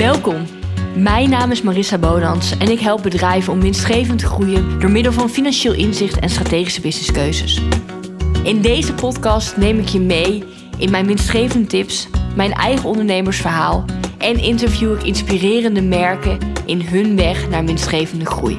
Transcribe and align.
Welkom. 0.00 0.46
Mijn 0.96 1.30
naam 1.30 1.50
is 1.50 1.62
Marissa 1.62 1.98
Bonans 1.98 2.56
en 2.58 2.70
ik 2.70 2.80
help 2.80 3.02
bedrijven 3.02 3.52
om 3.52 3.60
winstgevend 3.60 4.18
te 4.18 4.26
groeien 4.26 4.80
door 4.80 4.90
middel 4.90 5.12
van 5.12 5.28
financieel 5.28 5.74
inzicht 5.74 6.18
en 6.18 6.28
strategische 6.28 6.80
businesskeuzes. 6.80 7.60
In 8.42 8.60
deze 8.60 8.94
podcast 8.94 9.56
neem 9.56 9.78
ik 9.78 9.88
je 9.88 10.00
mee 10.00 10.44
in 10.78 10.90
mijn 10.90 11.06
winstgevende 11.06 11.66
tips, 11.66 12.08
mijn 12.36 12.52
eigen 12.52 12.88
ondernemersverhaal 12.88 13.84
en 14.18 14.38
interview 14.38 14.92
ik 14.92 15.02
inspirerende 15.02 15.82
merken 15.82 16.38
in 16.66 16.80
hun 16.80 17.16
weg 17.16 17.48
naar 17.48 17.64
winstgevende 17.64 18.26
groei. 18.26 18.58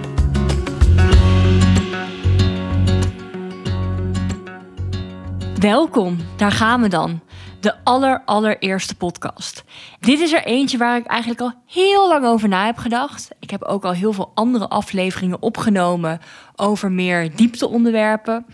Welkom, 5.59 6.17
daar 6.37 6.51
gaan 6.51 6.81
we 6.81 6.87
dan. 6.87 7.21
De 7.61 7.83
aller, 7.83 8.21
allereerste 8.25 8.95
podcast. 8.95 9.63
Dit 9.99 10.19
is 10.19 10.33
er 10.33 10.43
eentje 10.43 10.77
waar 10.77 10.97
ik 10.97 11.05
eigenlijk 11.05 11.41
al 11.41 11.53
heel 11.67 12.07
lang 12.07 12.25
over 12.25 12.47
na 12.47 12.65
heb 12.65 12.77
gedacht. 12.77 13.29
Ik 13.39 13.49
heb 13.49 13.63
ook 13.63 13.83
al 13.83 13.91
heel 13.91 14.13
veel 14.13 14.31
andere 14.33 14.67
afleveringen 14.67 15.41
opgenomen 15.41 16.19
over 16.55 16.91
meer 16.91 17.35
diepteonderwerpen. 17.35 18.45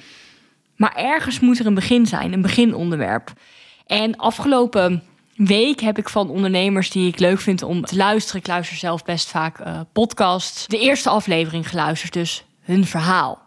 Maar 0.75 0.95
ergens 0.95 1.39
moet 1.39 1.59
er 1.59 1.65
een 1.65 1.73
begin 1.73 2.05
zijn, 2.05 2.33
een 2.33 2.41
beginonderwerp. 2.41 3.33
En 3.85 4.17
afgelopen 4.17 5.03
week 5.35 5.79
heb 5.79 5.97
ik 5.97 6.09
van 6.09 6.29
ondernemers 6.29 6.89
die 6.89 7.07
ik 7.07 7.19
leuk 7.19 7.39
vind 7.39 7.63
om 7.63 7.85
te 7.85 7.95
luisteren, 7.95 8.41
ik 8.41 8.47
luister 8.47 8.77
zelf 8.77 9.03
best 9.03 9.29
vaak 9.29 9.59
uh, 9.59 9.79
podcasts, 9.91 10.67
de 10.67 10.79
eerste 10.79 11.09
aflevering 11.09 11.69
geluisterd, 11.69 12.13
dus 12.13 12.43
hun 12.61 12.85
verhaal. 12.85 13.41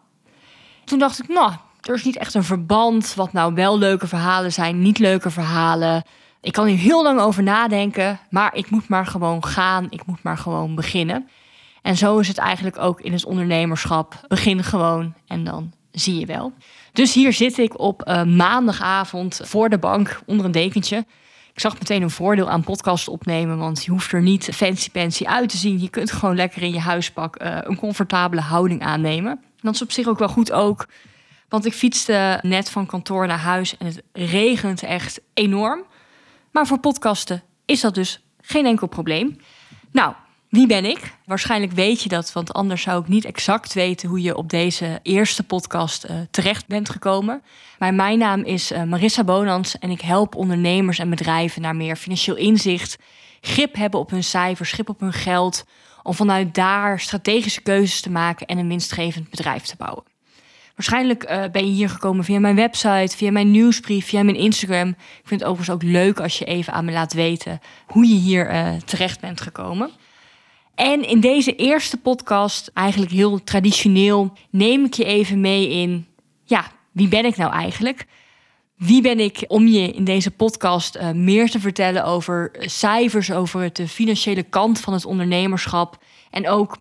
Toen 0.85 0.99
dacht 0.99 1.23
ik, 1.23 1.29
nou, 1.29 1.53
er 1.81 1.95
is 1.95 2.05
niet 2.05 2.17
echt 2.17 2.35
een 2.35 2.45
verband 2.45 3.15
wat 3.15 3.33
nou 3.33 3.55
wel 3.55 3.79
leuke 3.79 4.07
verhalen 4.07 4.53
zijn, 4.53 4.83
niet 4.83 4.99
leuke 4.99 5.31
verhalen. 5.31 6.03
Ik 6.41 6.53
kan 6.53 6.67
hier 6.67 6.79
heel 6.79 7.03
lang 7.03 7.21
over 7.21 7.43
nadenken, 7.43 8.21
maar 8.31 8.55
ik 8.55 8.71
moet 8.71 8.89
maar 8.89 9.07
gewoon 9.07 9.45
gaan, 9.45 9.87
ik 9.91 10.07
moet 10.07 10.23
maar 10.23 10.39
gewoon 10.39 10.75
beginnen. 10.75 11.29
En 11.83 11.97
zo 11.97 12.19
is 12.19 12.29
het 12.29 12.39
eigenlijk 12.39 12.79
ook 12.79 13.01
in 13.01 13.13
het 13.13 13.25
ondernemerschap. 13.25 14.21
Begin 14.29 14.65
gewoon 14.65 15.15
en 15.27 15.45
dan 15.45 15.73
zie 15.91 16.19
je 16.19 16.27
wel. 16.27 16.53
Dus 16.93 17.15
hier 17.15 17.33
zit 17.33 17.59
ik 17.59 17.79
op 17.79 18.09
uh, 18.09 18.23
maandagavond 18.25 19.41
voor 19.45 19.69
de 19.69 19.79
bank 19.79 20.21
onder 20.27 20.47
een 20.47 20.53
dekentje. 20.53 21.05
Ik 21.53 21.61
zag 21.61 21.79
meteen 21.79 22.03
een 22.03 22.11
voordeel 22.11 22.51
aan 22.51 22.65
podcast 22.65 23.09
opnemen, 23.09 23.59
want 23.59 23.85
je 23.85 23.91
hoeft 23.91 24.13
er 24.13 24.23
niet 24.23 24.49
fancy 24.53 24.91
fancy 24.91 25.25
uit 25.25 25.49
te 25.49 25.57
zien. 25.57 25.81
Je 25.81 25.89
kunt 25.89 26.13
gewoon 26.13 26.37
lekker 26.37 26.63
in 26.63 26.73
je 26.73 26.81
huispak 26.81 27.43
uh, 27.43 27.57
een 27.61 27.77
comfortabele 27.77 28.41
houding 28.41 28.83
aannemen. 28.83 29.33
En 29.33 29.41
dat 29.61 29.75
is 29.75 29.83
op 29.83 29.93
zich 29.93 30.07
ook 30.07 30.19
wel 30.19 30.29
goed 30.29 30.53
ook. 30.53 30.87
Want 31.51 31.67
ik 31.67 31.73
fietste 31.73 32.39
net 32.43 32.71
van 32.71 32.87
kantoor 32.87 33.27
naar 33.27 33.39
huis 33.39 33.77
en 33.77 33.87
het 33.87 34.03
regent 34.13 34.83
echt 34.83 35.21
enorm. 35.35 35.85
Maar 36.51 36.67
voor 36.67 36.79
podcasten 36.79 37.43
is 37.65 37.81
dat 37.81 37.95
dus 37.95 38.23
geen 38.41 38.67
enkel 38.67 38.87
probleem. 38.87 39.37
Nou, 39.91 40.15
wie 40.49 40.67
ben 40.67 40.85
ik? 40.85 41.17
Waarschijnlijk 41.25 41.73
weet 41.73 42.03
je 42.03 42.09
dat, 42.09 42.33
want 42.33 42.53
anders 42.53 42.83
zou 42.83 43.01
ik 43.03 43.09
niet 43.09 43.25
exact 43.25 43.73
weten 43.73 44.09
hoe 44.09 44.23
je 44.23 44.37
op 44.37 44.51
deze 44.51 45.01
eerste 45.03 45.43
podcast 45.43 46.05
uh, 46.05 46.17
terecht 46.31 46.67
bent 46.67 46.91
gekomen. 46.91 47.43
Maar 47.79 47.95
mijn 47.95 48.19
naam 48.19 48.43
is 48.43 48.73
uh, 48.73 48.83
Marissa 48.83 49.25
Bonans 49.25 49.79
en 49.79 49.91
ik 49.91 50.01
help 50.01 50.35
ondernemers 50.35 50.99
en 50.99 51.11
bedrijven 51.11 51.63
naar 51.63 51.77
meer 51.77 51.97
financieel 51.97 52.37
inzicht, 52.37 52.99
grip 53.41 53.75
hebben 53.75 54.01
op 54.01 54.11
hun 54.11 54.25
cijfers, 54.25 54.73
grip 54.73 54.89
op 54.89 55.01
hun 55.01 55.13
geld, 55.13 55.65
om 56.03 56.15
vanuit 56.15 56.55
daar 56.55 57.01
strategische 57.01 57.61
keuzes 57.61 58.01
te 58.01 58.11
maken 58.11 58.47
en 58.47 58.59
een 58.59 58.69
winstgevend 58.69 59.31
bedrijf 59.31 59.63
te 59.63 59.77
bouwen. 59.77 60.10
Waarschijnlijk 60.81 61.31
uh, 61.31 61.45
ben 61.53 61.67
je 61.67 61.73
hier 61.73 61.89
gekomen 61.89 62.25
via 62.25 62.39
mijn 62.39 62.57
website, 62.57 63.17
via 63.17 63.31
mijn 63.31 63.51
nieuwsbrief, 63.51 64.07
via 64.07 64.23
mijn 64.23 64.37
Instagram. 64.37 64.89
Ik 64.89 65.23
vind 65.25 65.41
het 65.41 65.51
overigens 65.51 65.77
ook 65.77 65.91
leuk 65.91 66.21
als 66.21 66.39
je 66.39 66.45
even 66.45 66.73
aan 66.73 66.85
me 66.85 66.93
laat 66.93 67.13
weten 67.13 67.61
hoe 67.87 68.09
je 68.09 68.15
hier 68.15 68.53
uh, 68.53 68.73
terecht 68.85 69.21
bent 69.21 69.41
gekomen. 69.41 69.91
En 70.75 71.09
in 71.09 71.21
deze 71.21 71.57
eerste 71.57 71.97
podcast, 71.97 72.71
eigenlijk 72.75 73.13
heel 73.13 73.45
traditioneel, 73.45 74.33
neem 74.51 74.85
ik 74.85 74.95
je 74.95 75.05
even 75.05 75.41
mee 75.41 75.69
in, 75.69 76.07
ja, 76.45 76.65
wie 76.93 77.09
ben 77.09 77.25
ik 77.25 77.37
nou 77.37 77.53
eigenlijk? 77.53 78.07
Wie 78.77 79.03
ben 79.03 79.19
ik 79.21 79.45
om 79.47 79.67
je 79.67 79.93
in 79.93 80.05
deze 80.05 80.31
podcast 80.31 80.97
uh, 80.97 81.11
meer 81.11 81.51
te 81.51 81.61
vertellen 81.61 82.05
over 82.05 82.51
cijfers, 82.61 83.33
over 83.33 83.73
de 83.73 83.89
financiële 83.89 84.43
kant 84.43 84.81
van 84.81 84.93
het 84.93 85.05
ondernemerschap 85.05 86.03
en 86.31 86.49
ook 86.49 86.79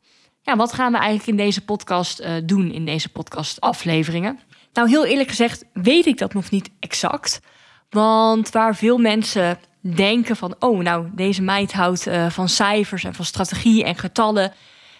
wat 0.57 0.73
gaan 0.73 0.91
we 0.91 0.97
eigenlijk 0.97 1.27
in 1.27 1.45
deze 1.45 1.65
podcast 1.65 2.21
uh, 2.21 2.31
doen, 2.43 2.71
in 2.71 2.85
deze 2.85 3.09
podcast-afleveringen? 3.09 4.39
Nou, 4.73 4.89
heel 4.89 5.05
eerlijk 5.05 5.29
gezegd 5.29 5.65
weet 5.73 6.05
ik 6.05 6.17
dat 6.17 6.33
nog 6.33 6.49
niet 6.49 6.69
exact. 6.79 7.41
Want 7.89 8.49
waar 8.49 8.75
veel 8.75 8.97
mensen 8.97 9.59
denken 9.81 10.35
van, 10.35 10.55
oh, 10.59 10.79
nou, 10.79 11.09
deze 11.15 11.41
meid 11.41 11.73
houdt 11.73 12.07
uh, 12.07 12.29
van 12.29 12.49
cijfers 12.49 13.03
en 13.03 13.13
van 13.13 13.25
strategie 13.25 13.83
en 13.83 13.95
getallen, 13.95 14.53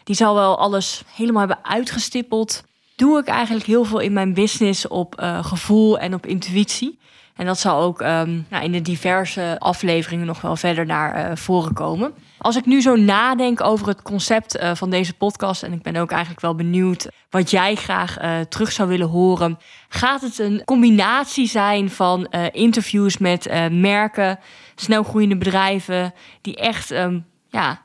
die 0.03 0.15
zal 0.15 0.35
wel 0.35 0.57
alles 0.57 1.03
helemaal 1.15 1.47
hebben 1.47 1.65
uitgestippeld. 1.65 2.63
Doe 2.95 3.19
ik 3.19 3.27
eigenlijk 3.27 3.65
heel 3.65 3.83
veel 3.83 3.99
in 3.99 4.13
mijn 4.13 4.33
business 4.33 4.88
op 4.88 5.21
uh, 5.21 5.43
gevoel 5.43 5.99
en 5.99 6.13
op 6.13 6.25
intuïtie. 6.25 6.99
En 7.39 7.45
dat 7.45 7.59
zal 7.59 7.81
ook 7.81 8.01
um, 8.01 8.45
nou, 8.50 8.63
in 8.63 8.72
de 8.72 8.81
diverse 8.81 9.55
afleveringen 9.59 10.25
nog 10.25 10.41
wel 10.41 10.55
verder 10.55 10.85
naar 10.85 11.29
uh, 11.29 11.35
voren 11.35 11.73
komen. 11.73 12.13
Als 12.38 12.55
ik 12.55 12.66
nu 12.66 12.81
zo 12.81 12.95
nadenk 12.95 13.61
over 13.61 13.88
het 13.88 14.01
concept 14.01 14.59
uh, 14.59 14.72
van 14.75 14.89
deze 14.89 15.13
podcast, 15.13 15.63
en 15.63 15.73
ik 15.73 15.81
ben 15.81 15.95
ook 15.95 16.11
eigenlijk 16.11 16.41
wel 16.41 16.55
benieuwd 16.55 17.07
wat 17.29 17.51
jij 17.51 17.75
graag 17.75 18.22
uh, 18.22 18.39
terug 18.39 18.72
zou 18.72 18.89
willen 18.89 19.07
horen, 19.07 19.57
gaat 19.89 20.22
het 20.22 20.39
een 20.39 20.61
combinatie 20.66 21.47
zijn 21.47 21.89
van 21.89 22.25
interviews 22.51 23.17
met 23.17 23.69
merken, 23.71 24.39
snelgroeiende 24.75 25.38
bedrijven, 25.38 26.13
die 26.41 26.56
echt 26.56 26.91
um, 26.91 27.25
ja, 27.50 27.81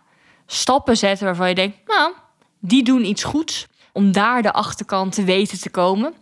stappen 0.46 0.96
zetten 0.96 1.26
waarvan 1.26 1.48
je 1.48 1.54
denkt, 1.54 1.76
nou, 1.86 2.12
die 2.60 2.84
doen 2.84 3.04
iets 3.04 3.24
goeds, 3.24 3.66
om 3.92 4.12
daar 4.12 4.42
de 4.42 4.52
achterkant 4.52 5.12
te 5.12 5.24
weten 5.24 5.60
te 5.60 5.70
komen 5.70 6.14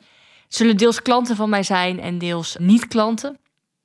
zullen 0.54 0.76
deels 0.76 1.02
klanten 1.02 1.36
van 1.36 1.48
mij 1.48 1.62
zijn 1.62 2.00
en 2.00 2.18
deels 2.18 2.56
niet-klanten. 2.58 3.38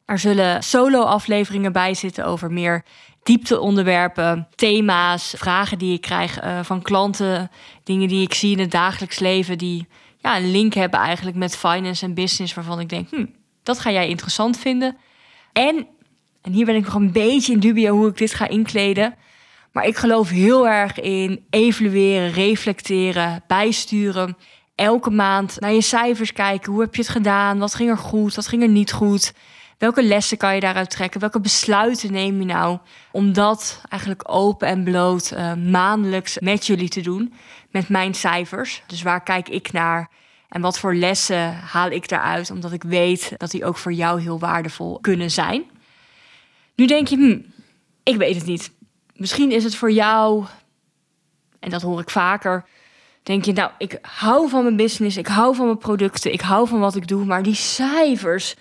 Er 0.06 0.20
zullen 0.20 0.64
solo-afleveringen 0.64 1.72
bij 1.72 1.94
zitten 1.94 2.26
over 2.26 2.52
meer 2.52 2.84
diepteonderwerpen, 3.24 4.48
thema's, 4.56 5.34
vragen 5.38 5.78
die 5.78 5.94
ik 5.94 6.02
krijg 6.02 6.44
uh, 6.44 6.60
van 6.64 6.82
klanten, 6.82 7.52
dingen 7.84 8.08
die 8.08 8.22
ik 8.22 8.34
zie 8.34 8.52
in 8.52 8.60
het 8.60 8.72
dagelijks 8.72 9.20
leven 9.20 9.58
die 9.58 9.88
ja, 10.18 10.38
een 10.38 10.52
link 10.52 10.74
hebben 10.74 11.00
eigenlijk 11.00 11.38
met 11.38 11.58
finance 11.58 12.06
en 12.06 12.14
business, 12.14 12.54
waarvan 12.54 12.80
ik 12.80 12.90
denk, 12.90 13.10
hm, 13.10 13.26
dat 13.64 13.80
ga 13.80 13.92
jij 13.92 14.08
interessant 14.08 14.58
vinden. 14.58 14.98
En, 15.54 15.88
en 16.42 16.52
hier 16.52 16.66
ben 16.66 16.76
ik 16.76 16.86
nog 16.86 16.94
een 16.94 17.12
beetje 17.12 17.54
in 17.54 17.60
dubio 17.60 17.96
hoe 17.96 18.10
ik 18.10 18.18
dit 18.18 18.34
ga 18.34 18.48
inkleden, 18.48 19.16
maar 19.72 19.86
ik 19.86 19.96
geloof 19.96 20.30
heel 20.30 20.68
erg 20.68 21.00
in 21.00 21.46
evalueren, 21.50 22.32
reflecteren, 22.32 23.44
bijsturen 23.48 24.38
elke 24.78 25.10
maand 25.10 25.60
naar 25.60 25.74
je 25.74 25.82
cijfers 25.82 26.34
kijken. 26.34 26.72
Hoe 26.72 26.82
heb 26.82 26.96
je 26.96 27.02
het 27.02 27.12
gedaan? 27.12 27.60
Wat 27.60 27.76
ging 27.76 27.90
er 27.90 27.98
goed? 27.98 28.36
Wat 28.36 28.48
ging 28.48 28.62
er 28.62 28.70
niet 28.70 28.92
goed? 28.92 29.34
Welke 29.78 30.04
lessen 30.04 30.38
kan 30.38 30.56
je 30.56 30.60
daaruit 30.60 30.90
trekken? 30.90 31.20
Welke 31.20 31.40
besluiten 31.40 32.12
neem 32.12 32.40
je 32.40 32.46
nou 32.46 32.78
om 33.12 33.34
dat 33.34 33.82
eigenlijk 33.90 34.24
open 34.32 34.68
en 34.68 34.84
bloot 34.84 35.32
uh, 35.34 35.54
maandelijks 35.54 36.40
met 36.40 36.68
jullie 36.68 36.90
te 36.90 37.02
doen? 37.02 37.34
Met 37.72 37.90
mijn 37.90 38.14
cijfers. 38.14 38.84
Dus 38.88 39.02
waar 39.02 39.24
kijk 39.24 39.50
ik 39.50 39.72
naar? 39.72 40.10
En 40.50 40.62
wat 40.62 40.80
voor 40.80 40.96
lessen 40.96 41.56
haal 41.56 41.90
ik 41.90 42.10
daaruit? 42.10 42.52
Omdat 42.52 42.72
ik 42.72 42.84
weet 42.84 43.34
dat 43.38 43.52
die 43.52 43.66
ook 43.66 43.78
voor 43.78 43.94
jou 43.94 44.22
heel 44.22 44.40
waardevol 44.40 45.00
kunnen 45.00 45.32
zijn. 45.32 45.64
Nu 46.76 46.86
denk 46.86 47.08
je, 47.08 47.16
hm, 47.16 47.40
ik 48.04 48.18
weet 48.18 48.36
het 48.36 48.46
niet. 48.46 48.72
Misschien 49.14 49.52
is 49.52 49.64
het 49.64 49.76
voor 49.76 49.92
jou, 49.92 50.46
en 51.60 51.70
dat 51.70 51.82
hoor 51.82 52.00
ik 52.00 52.10
vaker, 52.10 52.66
denk 53.28 53.46
je, 53.46 53.54
nou, 53.54 53.72
ik 53.78 53.98
hou 54.02 54.50
van 54.50 54.64
mijn 54.64 54.76
business, 54.76 55.18
ik 55.18 55.28
hou 55.28 55.56
van 55.56 55.66
mijn 55.66 55.78
producten, 55.78 56.34
ik 56.34 56.42
hou 56.42 56.68
van 56.68 56.80
wat 56.80 56.96
ik 56.96 57.08
doe, 57.08 57.26
maar 57.26 57.44
die 57.44 57.56
cijfers. 57.56 58.56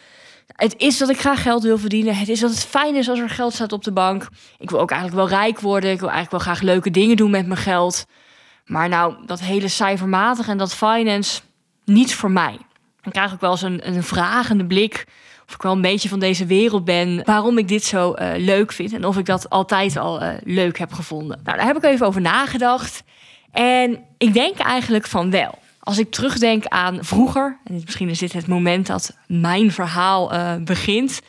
Het 0.46 0.74
is 0.76 0.98
dat 0.98 1.08
ik 1.08 1.18
graag 1.18 1.42
geld 1.42 1.62
wil 1.62 1.78
verdienen. 1.78 2.16
Het 2.16 2.28
is 2.28 2.40
dat 2.40 2.50
het 2.50 2.64
fijn 2.64 2.94
is 2.94 3.08
als 3.08 3.18
er 3.18 3.30
geld 3.30 3.52
staat 3.52 3.72
op 3.72 3.84
de 3.84 3.92
bank. 3.92 4.28
Ik 4.58 4.70
wil 4.70 4.80
ook 4.80 4.90
eigenlijk 4.90 5.20
wel 5.28 5.38
rijk 5.38 5.60
worden. 5.60 5.90
Ik 5.90 6.00
wil 6.00 6.10
eigenlijk 6.10 6.44
wel 6.44 6.54
graag 6.54 6.64
leuke 6.64 6.90
dingen 6.90 7.16
doen 7.16 7.30
met 7.30 7.46
mijn 7.46 7.60
geld. 7.60 8.06
Maar 8.64 8.88
nou, 8.88 9.14
dat 9.26 9.40
hele 9.40 9.68
cijfermatige 9.68 10.50
en 10.50 10.58
dat 10.58 10.74
finance, 10.74 11.40
niets 11.84 12.14
voor 12.14 12.30
mij. 12.30 12.58
Dan 13.02 13.12
krijg 13.12 13.32
ik 13.32 13.40
wel 13.40 13.50
eens 13.50 13.62
een, 13.62 14.02
vragende 14.02 14.66
blik 14.66 15.06
of 15.48 15.54
ik 15.54 15.62
wel 15.62 15.72
een 15.72 15.80
beetje 15.80 16.08
van 16.08 16.18
deze 16.18 16.46
wereld 16.46 16.84
ben, 16.84 17.24
waarom 17.24 17.58
ik 17.58 17.68
dit 17.68 17.84
zo 17.84 18.14
uh, 18.18 18.30
leuk 18.36 18.72
vind 18.72 18.92
en 18.92 19.04
of 19.04 19.18
ik 19.18 19.26
dat 19.26 19.50
altijd 19.50 19.96
al 19.96 20.22
uh, 20.22 20.28
leuk 20.44 20.78
heb 20.78 20.92
gevonden. 20.92 21.40
Nou, 21.44 21.56
daar 21.56 21.66
heb 21.66 21.76
ik 21.76 21.84
even 21.84 22.06
over 22.06 22.20
nagedacht. 22.20 23.02
En 23.56 24.04
ik 24.18 24.32
denk 24.32 24.58
eigenlijk 24.58 25.06
van 25.06 25.30
wel. 25.30 25.58
Als 25.80 25.98
ik 25.98 26.10
terugdenk 26.10 26.66
aan 26.66 27.04
vroeger, 27.04 27.58
en 27.64 27.80
misschien 27.84 28.08
is 28.08 28.18
dit 28.18 28.32
het 28.32 28.46
moment 28.46 28.86
dat 28.86 29.16
mijn 29.26 29.72
verhaal 29.72 30.34
uh, 30.34 30.54
begint, 30.56 31.20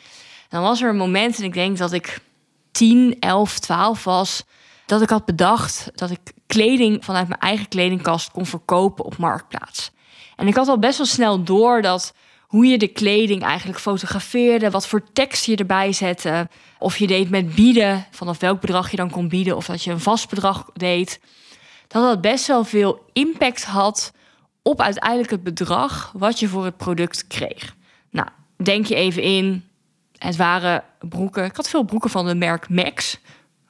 dan 0.48 0.62
was 0.62 0.82
er 0.82 0.88
een 0.88 0.96
moment, 0.96 1.38
en 1.38 1.44
ik 1.44 1.52
denk 1.52 1.78
dat 1.78 1.92
ik 1.92 2.20
10, 2.72 3.16
11, 3.20 3.58
12 3.58 4.04
was, 4.04 4.44
dat 4.86 5.02
ik 5.02 5.08
had 5.08 5.24
bedacht 5.24 5.90
dat 5.94 6.10
ik 6.10 6.18
kleding 6.46 7.04
vanuit 7.04 7.28
mijn 7.28 7.40
eigen 7.40 7.68
kledingkast 7.68 8.30
kon 8.30 8.46
verkopen 8.46 9.04
op 9.04 9.16
marktplaats. 9.16 9.90
En 10.36 10.46
ik 10.46 10.54
had 10.54 10.68
al 10.68 10.78
best 10.78 10.98
wel 10.98 11.06
snel 11.06 11.42
door 11.42 11.82
dat 11.82 12.14
hoe 12.46 12.66
je 12.66 12.78
de 12.78 12.88
kleding 12.88 13.42
eigenlijk 13.42 13.78
fotografeerde, 13.78 14.70
wat 14.70 14.86
voor 14.86 15.12
tekst 15.12 15.44
je 15.44 15.56
erbij 15.56 15.92
zette, 15.92 16.48
of 16.78 16.96
je 16.96 17.06
deed 17.06 17.30
met 17.30 17.54
bieden, 17.54 18.06
vanaf 18.10 18.38
welk 18.38 18.60
bedrag 18.60 18.90
je 18.90 18.96
dan 18.96 19.10
kon 19.10 19.28
bieden, 19.28 19.56
of 19.56 19.66
dat 19.66 19.84
je 19.84 19.90
een 19.90 20.00
vast 20.00 20.28
bedrag 20.28 20.70
deed, 20.74 21.20
dat 21.88 22.02
dat 22.02 22.20
best 22.20 22.46
wel 22.46 22.64
veel 22.64 23.04
impact 23.12 23.64
had 23.64 24.12
op 24.62 24.80
uiteindelijk 24.80 25.30
het 25.30 25.42
bedrag 25.42 26.12
wat 26.16 26.38
je 26.38 26.48
voor 26.48 26.64
het 26.64 26.76
product 26.76 27.26
kreeg. 27.26 27.76
Nou, 28.10 28.28
denk 28.56 28.86
je 28.86 28.94
even 28.94 29.22
in, 29.22 29.68
het 30.18 30.36
waren 30.36 30.84
broeken. 30.98 31.44
Ik 31.44 31.56
had 31.56 31.68
veel 31.68 31.82
broeken 31.82 32.10
van 32.10 32.26
het 32.26 32.36
merk 32.36 32.68
Max. 32.68 33.18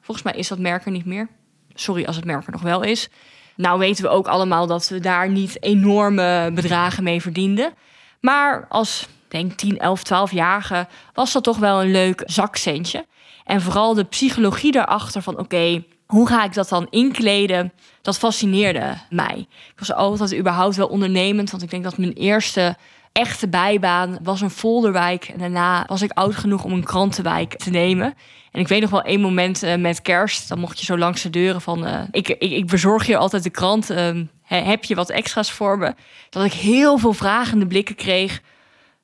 Volgens 0.00 0.26
mij 0.26 0.36
is 0.36 0.48
dat 0.48 0.58
merk 0.58 0.84
er 0.84 0.90
niet 0.90 1.04
meer. 1.04 1.28
Sorry 1.74 2.04
als 2.04 2.16
het 2.16 2.24
merk 2.24 2.46
er 2.46 2.52
nog 2.52 2.62
wel 2.62 2.82
is. 2.82 3.08
Nou 3.56 3.78
weten 3.78 4.04
we 4.04 4.10
ook 4.10 4.28
allemaal 4.28 4.66
dat 4.66 4.88
we 4.88 5.00
daar 5.00 5.30
niet 5.30 5.62
enorme 5.62 6.50
bedragen 6.54 7.04
mee 7.04 7.20
verdienden. 7.20 7.72
Maar 8.20 8.66
als, 8.68 9.08
denk 9.28 9.52
10, 9.52 9.78
11, 9.78 10.02
12-jarige 10.04 10.86
was 11.12 11.32
dat 11.32 11.44
toch 11.44 11.58
wel 11.58 11.82
een 11.82 11.90
leuk 11.90 12.22
zakcentje. 12.26 13.06
En 13.44 13.60
vooral 13.60 13.94
de 13.94 14.04
psychologie 14.04 14.72
daarachter 14.72 15.22
van 15.22 15.38
oké, 15.38 15.84
hoe 16.08 16.28
ga 16.28 16.44
ik 16.44 16.54
dat 16.54 16.68
dan 16.68 16.86
inkleden? 16.90 17.72
Dat 18.02 18.18
fascineerde 18.18 18.94
mij. 19.10 19.46
Ik 19.48 19.78
was 19.78 19.92
altijd 19.92 20.34
überhaupt 20.34 20.76
wel 20.76 20.86
ondernemend, 20.86 21.50
want 21.50 21.62
ik 21.62 21.70
denk 21.70 21.84
dat 21.84 21.98
mijn 21.98 22.12
eerste 22.12 22.76
echte 23.12 23.48
bijbaan 23.48 24.18
was 24.22 24.40
een 24.40 24.50
folderwijk. 24.50 25.24
En 25.24 25.38
daarna 25.38 25.84
was 25.86 26.02
ik 26.02 26.12
oud 26.12 26.36
genoeg 26.36 26.64
om 26.64 26.72
een 26.72 26.84
krantenwijk 26.84 27.56
te 27.56 27.70
nemen. 27.70 28.14
En 28.52 28.60
ik 28.60 28.68
weet 28.68 28.80
nog 28.80 28.90
wel 28.90 29.02
één 29.02 29.20
moment 29.20 29.64
uh, 29.64 29.74
met 29.74 30.02
kerst. 30.02 30.48
Dan 30.48 30.58
mocht 30.58 30.78
je 30.78 30.84
zo 30.84 30.98
langs 30.98 31.22
de 31.22 31.30
deuren 31.30 31.60
van... 31.60 31.86
Uh, 31.86 32.00
ik, 32.10 32.28
ik, 32.28 32.50
ik, 32.50 32.66
bezorg 32.66 33.06
je 33.06 33.16
altijd 33.16 33.42
de 33.42 33.50
krant. 33.50 33.90
Uh, 33.90 34.20
heb 34.42 34.84
je 34.84 34.94
wat 34.94 35.10
extra's 35.10 35.52
voor 35.52 35.78
me? 35.78 35.94
Dat 36.30 36.44
ik 36.44 36.52
heel 36.52 36.98
veel 36.98 37.12
vragende 37.12 37.66
blikken 37.66 37.94
kreeg. 37.94 38.40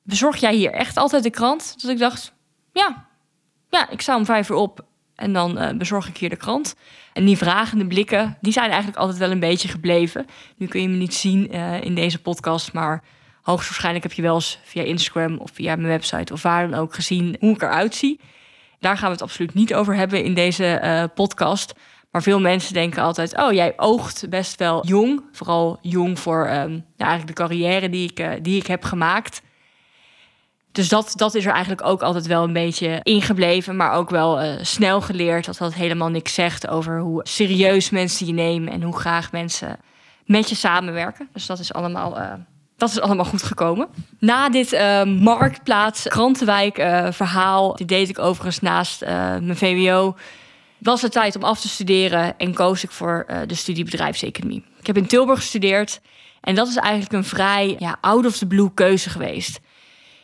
Bezorg 0.03 0.37
jij 0.37 0.55
hier 0.55 0.71
echt 0.71 0.97
altijd 0.97 1.23
de 1.23 1.29
krant? 1.29 1.81
Dat 1.81 1.91
ik 1.91 1.99
dacht, 1.99 2.33
ja, 2.71 3.05
ja 3.69 3.89
ik 3.89 4.01
sta 4.01 4.15
om 4.15 4.25
vijf 4.25 4.49
uur 4.49 4.55
op. 4.55 4.85
En 5.15 5.33
dan 5.33 5.77
bezorg 5.77 6.07
ik 6.07 6.17
hier 6.17 6.29
de 6.29 6.35
krant. 6.35 6.75
En 7.13 7.25
die 7.25 7.37
vragende 7.37 7.87
blikken, 7.87 8.37
die 8.41 8.53
zijn 8.53 8.69
eigenlijk 8.69 8.97
altijd 8.97 9.17
wel 9.17 9.31
een 9.31 9.39
beetje 9.39 9.67
gebleven. 9.67 10.25
Nu 10.57 10.67
kun 10.67 10.81
je 10.81 10.89
me 10.89 10.95
niet 10.95 11.13
zien 11.13 11.51
in 11.81 11.95
deze 11.95 12.21
podcast, 12.21 12.73
maar 12.73 13.03
hoogstwaarschijnlijk 13.41 14.03
heb 14.03 14.13
je 14.13 14.21
wel 14.21 14.35
eens 14.35 14.59
via 14.63 14.83
Instagram 14.83 15.37
of 15.37 15.51
via 15.53 15.75
mijn 15.75 15.87
website 15.87 16.33
of 16.33 16.41
waar 16.41 16.69
dan 16.69 16.79
ook 16.79 16.93
gezien 16.93 17.35
hoe 17.39 17.53
ik 17.53 17.61
eruit 17.61 17.95
zie. 17.95 18.19
Daar 18.79 18.97
gaan 18.97 19.07
we 19.07 19.13
het 19.13 19.21
absoluut 19.21 19.53
niet 19.53 19.73
over 19.73 19.95
hebben 19.95 20.23
in 20.23 20.33
deze 20.33 20.81
uh, 20.83 21.03
podcast. 21.15 21.73
Maar 22.11 22.23
veel 22.23 22.39
mensen 22.39 22.73
denken 22.73 23.03
altijd: 23.03 23.37
oh, 23.37 23.53
jij 23.53 23.73
oogt 23.77 24.29
best 24.29 24.59
wel 24.59 24.85
jong. 24.87 25.23
Vooral 25.31 25.77
jong 25.81 26.19
voor 26.19 26.49
um, 26.49 26.85
eigenlijk 26.97 27.27
de 27.27 27.43
carrière 27.43 27.89
die 27.89 28.11
ik, 28.13 28.43
die 28.43 28.59
ik 28.59 28.67
heb 28.67 28.83
gemaakt. 28.83 29.41
Dus 30.75 30.89
dat, 30.89 31.13
dat 31.15 31.35
is 31.35 31.45
er 31.45 31.51
eigenlijk 31.51 31.85
ook 31.87 32.01
altijd 32.01 32.27
wel 32.27 32.43
een 32.43 32.53
beetje 32.53 32.99
ingebleven, 33.03 33.75
maar 33.75 33.91
ook 33.91 34.09
wel 34.09 34.43
uh, 34.43 34.53
snel 34.61 35.01
geleerd 35.01 35.45
dat 35.45 35.57
dat 35.57 35.73
helemaal 35.73 36.09
niks 36.09 36.33
zegt 36.33 36.67
over 36.67 36.99
hoe 36.99 37.19
serieus 37.23 37.89
mensen 37.89 38.25
je 38.25 38.33
nemen 38.33 38.73
en 38.73 38.81
hoe 38.81 38.99
graag 38.99 39.31
mensen 39.31 39.77
met 40.25 40.49
je 40.49 40.55
samenwerken. 40.55 41.29
Dus 41.33 41.45
dat 41.45 41.59
is 41.59 41.73
allemaal 41.73 42.17
dat 42.77 42.89
is 42.89 42.99
allemaal 42.99 43.25
goed 43.25 43.43
gekomen. 43.43 43.87
Na 44.19 44.49
dit 44.49 44.73
uh, 44.73 45.03
marktplaats 45.03 46.07
Krantenwijk 46.07 46.75
verhaal, 47.09 47.75
dit 47.75 47.87
deed 47.87 48.09
ik 48.09 48.19
overigens 48.19 48.59
naast 48.59 49.05
mijn 49.05 49.57
VWO, 49.57 50.15
was 50.77 51.01
het 51.01 51.11
tijd 51.11 51.35
om 51.35 51.43
af 51.43 51.61
te 51.61 51.67
studeren 51.67 52.37
en 52.37 52.53
koos 52.53 52.83
ik 52.83 52.91
voor 52.91 53.25
de 53.47 53.55
studie 53.55 53.83
bedrijfseconomie. 53.83 54.63
Ik 54.79 54.87
heb 54.87 54.97
in 54.97 55.07
Tilburg 55.07 55.39
gestudeerd 55.39 55.99
en 56.41 56.55
dat 56.55 56.67
is 56.67 56.75
eigenlijk 56.75 57.13
een 57.13 57.23
vrij 57.23 57.75
ja, 57.79 57.97
out 58.01 58.25
of 58.25 58.37
the 58.37 58.47
blue 58.47 58.71
keuze 58.73 59.09
geweest. 59.09 59.59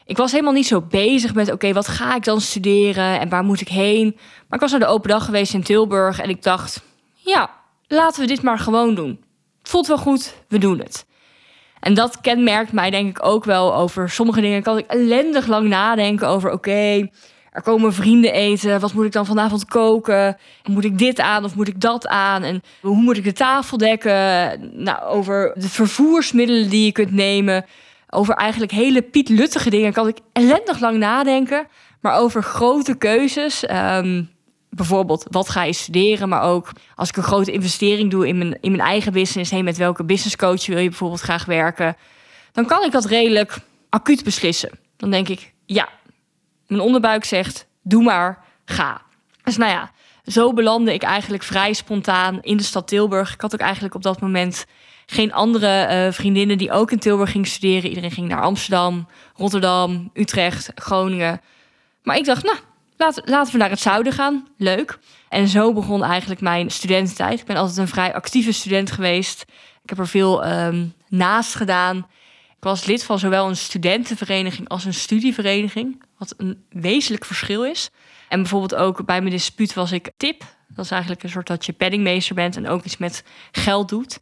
Ik 0.06 0.18
was 0.18 0.32
helemaal 0.32 0.54
niet 0.54 0.68
zo 0.68 0.82
bezig 0.82 1.34
met, 1.34 1.52
oké, 1.52 1.74
wat 1.74 1.88
ga 1.88 2.16
ik 2.16 2.24
dan 2.24 2.42
studeren 2.42 3.20
en 3.20 3.30
waar 3.30 3.44
moet 3.44 3.62
ik 3.62 3.68
heen? 3.68 4.14
Maar 4.16 4.60
ik 4.60 4.60
was 4.60 4.72
naar 4.72 4.80
de 4.80 4.86
open 4.86 5.10
dag 5.10 5.26
geweest 5.26 5.54
in 5.54 5.64
Tilburg 5.64 6.20
en 6.20 6.30
ik 6.30 6.44
dacht, 6.44 6.84
ja, 7.16 7.50
laten 7.88 8.22
we 8.22 8.28
dit 8.28 8.42
maar 8.42 8.60
gewoon 8.60 8.96
doen. 8.96 9.24
Voelt 9.64 9.88
wel 9.88 9.98
goed, 9.98 10.34
we 10.48 10.58
doen 10.58 10.80
het. 10.80 11.06
En 11.80 11.94
dat 11.94 12.22
kenmerkt 12.22 12.72
mij 12.72 12.90
denk 12.90 13.10
ik 13.18 13.26
ook 13.26 13.46
wel 13.46 13.76
over 13.76 14.10
sommige 14.10 14.42
dingen. 14.42 14.64
Kan 14.64 14.78
ik 14.78 14.86
ellendig 14.88 15.48
lang 15.48 15.68
nadenken 15.68 16.28
over: 16.28 16.52
oké, 16.52 17.10
er 17.52 17.62
komen 17.64 17.94
vrienden 17.94 18.34
eten. 18.34 18.80
Wat 18.80 18.94
moet 18.94 19.06
ik 19.06 19.12
dan 19.12 19.26
vanavond 19.26 19.66
koken? 19.66 20.38
Moet 20.64 20.84
ik 20.84 20.98
dit 20.98 21.20
aan 21.20 21.44
of 21.44 21.56
moet 21.56 21.68
ik 21.68 21.82
dat 21.82 22.08
aan? 22.08 22.44
En 22.44 22.62
hoe 22.82 22.96
moet 22.96 23.18
ik 23.18 23.24
de 23.24 23.34
tafel 23.34 23.78
dekken? 23.78 24.14
Nou, 24.84 25.04
over 25.04 25.54
de 25.56 25.70
vervoersmiddelen 25.70 26.70
die 26.70 26.86
je 26.86 26.92
kunt 26.92 27.12
nemen. 27.12 27.66
Over 28.14 28.34
eigenlijk 28.34 28.72
hele 28.72 29.02
pietluttige 29.02 29.70
dingen 29.70 29.94
kan 29.94 30.08
ik 30.08 30.18
ellendig 30.34 30.80
lang 30.80 30.98
nadenken. 30.98 31.68
Maar 32.02 32.18
over 32.18 32.44
grote 32.44 32.98
keuzes. 32.98 33.70
Um, 33.70 34.30
bijvoorbeeld, 34.70 35.26
wat 35.30 35.50
ga 35.50 35.64
je 35.64 35.74
studeren? 35.74 36.30
Maar 36.30 36.42
ook 36.42 36.72
als 36.96 37.10
ik 37.10 37.18
een 37.18 37.24
grote 37.24 37.52
investering 37.52 38.12
doe 38.12 38.28
in 38.28 38.38
mijn, 38.38 38.58
in 38.62 38.72
mijn 38.72 38.84
eigen 38.84 39.14
business. 39.14 39.52
Hey, 39.52 39.64
met 39.64 39.78
welke 39.78 40.04
business 40.04 40.36
coach 40.36 40.66
wil 40.66 40.78
je 40.78 40.90
bijvoorbeeld 40.90 41.22
graag 41.22 41.46
werken? 41.46 41.96
Dan 42.52 42.66
kan 42.66 42.84
ik 42.84 42.92
dat 42.92 43.06
redelijk 43.06 43.58
acuut 43.90 44.24
beslissen. 44.24 44.80
Dan 44.98 45.12
denk 45.12 45.28
ik, 45.28 45.54
ja, 45.66 45.90
mijn 46.68 46.82
onderbuik 46.82 47.24
zegt, 47.24 47.68
doe 47.82 48.04
maar, 48.04 48.44
ga. 48.66 49.02
Dus 49.44 49.58
nou 49.58 49.72
ja, 49.72 49.92
zo 50.26 50.54
belandde 50.54 50.94
ik 50.94 51.04
eigenlijk 51.04 51.44
vrij 51.44 51.74
spontaan 51.74 52.42
in 52.42 52.58
de 52.58 52.64
stad 52.64 52.88
Tilburg. 52.88 53.34
Ik 53.34 53.42
had 53.42 53.54
ook 53.54 53.60
eigenlijk 53.60 53.96
op 53.96 54.04
dat 54.04 54.22
moment 54.22 54.66
geen 55.12 55.34
andere 55.34 55.88
uh, 55.90 56.14
vriendinnen 56.14 56.58
die 56.58 56.72
ook 56.72 56.92
in 56.92 57.00
Tilburg 57.00 57.32
gingen 57.32 57.48
studeren. 57.48 57.90
Iedereen 57.90 58.12
ging 58.12 58.28
naar 58.28 58.42
Amsterdam, 58.42 59.08
Rotterdam, 59.36 60.10
Utrecht, 60.14 60.72
Groningen. 60.76 61.42
Maar 62.04 62.18
ik 62.18 62.26
dacht, 62.26 62.44
nou, 62.44 62.58
Laten, 63.02 63.24
laten 63.26 63.52
we 63.54 63.60
naar 63.60 63.70
het 63.70 63.80
zuiden 63.80 64.14
gaan. 64.14 64.48
Leuk. 64.58 65.00
En 65.30 65.48
zo 65.48 65.74
begon 65.74 66.04
eigenlijk 66.04 66.42
mijn 66.42 66.70
studententijd. 66.70 67.40
Ik 67.40 67.46
ben 67.46 67.56
altijd 67.56 67.78
een 67.78 67.88
vrij 67.88 68.14
actieve 68.14 68.52
student 68.52 68.92
geweest. 68.92 69.42
Ik 69.84 69.90
heb 69.90 70.00
er 70.00 70.08
veel 70.08 70.44
ehm, 70.44 70.86
naast 71.10 71.56
gedaan. 71.56 71.98
Ik 72.58 72.64
was 72.68 72.86
lid 72.86 73.04
van 73.04 73.20
zowel 73.20 73.48
een 73.48 73.58
studentenvereniging 73.58 74.70
als 74.70 74.86
een 74.86 74.94
studievereniging. 74.94 76.04
Wat 76.18 76.34
een 76.38 76.64
wezenlijk 76.70 77.26
verschil 77.26 77.66
is. 77.66 77.90
En 78.30 78.40
bijvoorbeeld 78.42 78.76
ook 78.76 79.06
bij 79.06 79.20
mijn 79.20 79.32
dispuut 79.34 79.74
was 79.74 79.92
ik 79.92 80.12
tip. 80.18 80.40
Dat 80.68 80.86
is 80.86 80.92
eigenlijk 80.92 81.24
een 81.24 81.30
soort 81.30 81.48
dat 81.48 81.66
je 81.66 81.74
penningmeester 81.74 82.36
bent 82.36 82.56
en 82.56 82.68
ook 82.68 82.84
iets 82.84 82.98
met 82.98 83.24
geld 83.52 83.90
doet. 83.90 84.20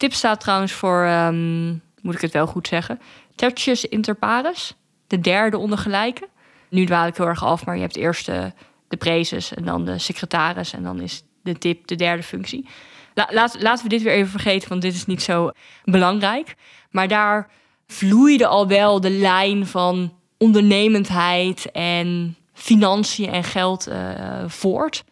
Tip 0.00 0.12
staat 0.12 0.40
trouwens 0.40 0.72
voor, 0.72 1.06
um, 1.06 1.82
moet 2.02 2.14
ik 2.14 2.20
het 2.20 2.32
wel 2.32 2.46
goed 2.46 2.68
zeggen, 2.68 3.00
tertius 3.34 3.84
inter 3.84 4.14
pares. 4.14 4.74
De 5.06 5.20
derde 5.20 5.58
onder 5.58 5.78
gelijken. 5.78 6.28
Nu 6.68 6.84
dwaal 6.84 7.06
ik 7.06 7.16
heel 7.16 7.26
erg 7.26 7.44
af, 7.44 7.66
maar 7.66 7.74
je 7.74 7.80
hebt 7.80 7.96
eerst 7.96 8.26
de, 8.26 8.52
de 8.88 8.96
prezes 8.96 9.54
en 9.54 9.64
dan 9.64 9.84
de 9.84 9.98
secretaris 9.98 10.72
en 10.72 10.82
dan 10.82 11.00
is 11.00 11.22
de 11.42 11.58
tip 11.58 11.86
de 11.86 11.94
derde 11.94 12.22
functie. 12.22 12.66
laat, 13.14 13.62
laten 13.62 13.82
we 13.82 13.88
dit 13.88 14.02
weer 14.02 14.12
even 14.12 14.30
vergeten, 14.30 14.68
want 14.68 14.82
dit 14.82 14.94
is 14.94 15.06
niet 15.06 15.22
zo 15.22 15.50
belangrijk. 15.84 16.54
Maar 16.90 17.08
daar 17.08 17.50
vloeide 17.86 18.46
al 18.46 18.68
wel 18.68 19.00
de 19.00 19.10
lijn 19.10 19.66
van 19.66 20.14
ondernemendheid 20.38 21.70
en 21.72 22.36
financiën 22.52 23.28
en 23.28 23.44
geld 23.44 23.88
uh, 23.88 24.44
voort. 24.46 25.04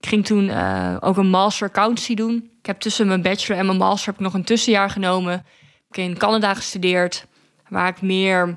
Ik 0.00 0.08
ging 0.08 0.24
toen 0.26 0.44
uh, 0.44 0.96
ook 1.00 1.16
een 1.16 1.30
master 1.30 1.68
accountancy 1.68 2.14
doen. 2.14 2.50
Ik 2.66 2.72
heb 2.72 2.80
tussen 2.80 3.06
mijn 3.06 3.22
bachelor 3.22 3.58
en 3.58 3.66
mijn 3.66 3.78
master 3.78 4.06
heb 4.06 4.14
ik 4.14 4.20
nog 4.20 4.34
een 4.34 4.44
tussenjaar 4.44 4.90
genomen. 4.90 5.46
Ik 5.88 5.96
heb 5.96 6.04
in 6.04 6.18
Canada 6.18 6.54
gestudeerd, 6.54 7.26
waar 7.68 7.88
ik 7.88 8.00
meer 8.00 8.56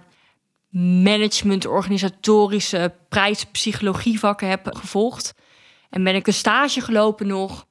management, 1.03 1.65
organisatorische, 1.65 2.93
prijspsychologievakken 3.09 4.49
heb 4.49 4.75
gevolgd. 4.75 5.33
En 5.89 6.03
ben 6.03 6.15
ik 6.15 6.27
een 6.27 6.33
stage 6.33 6.81
gelopen 6.81 7.27
nog. 7.27 7.65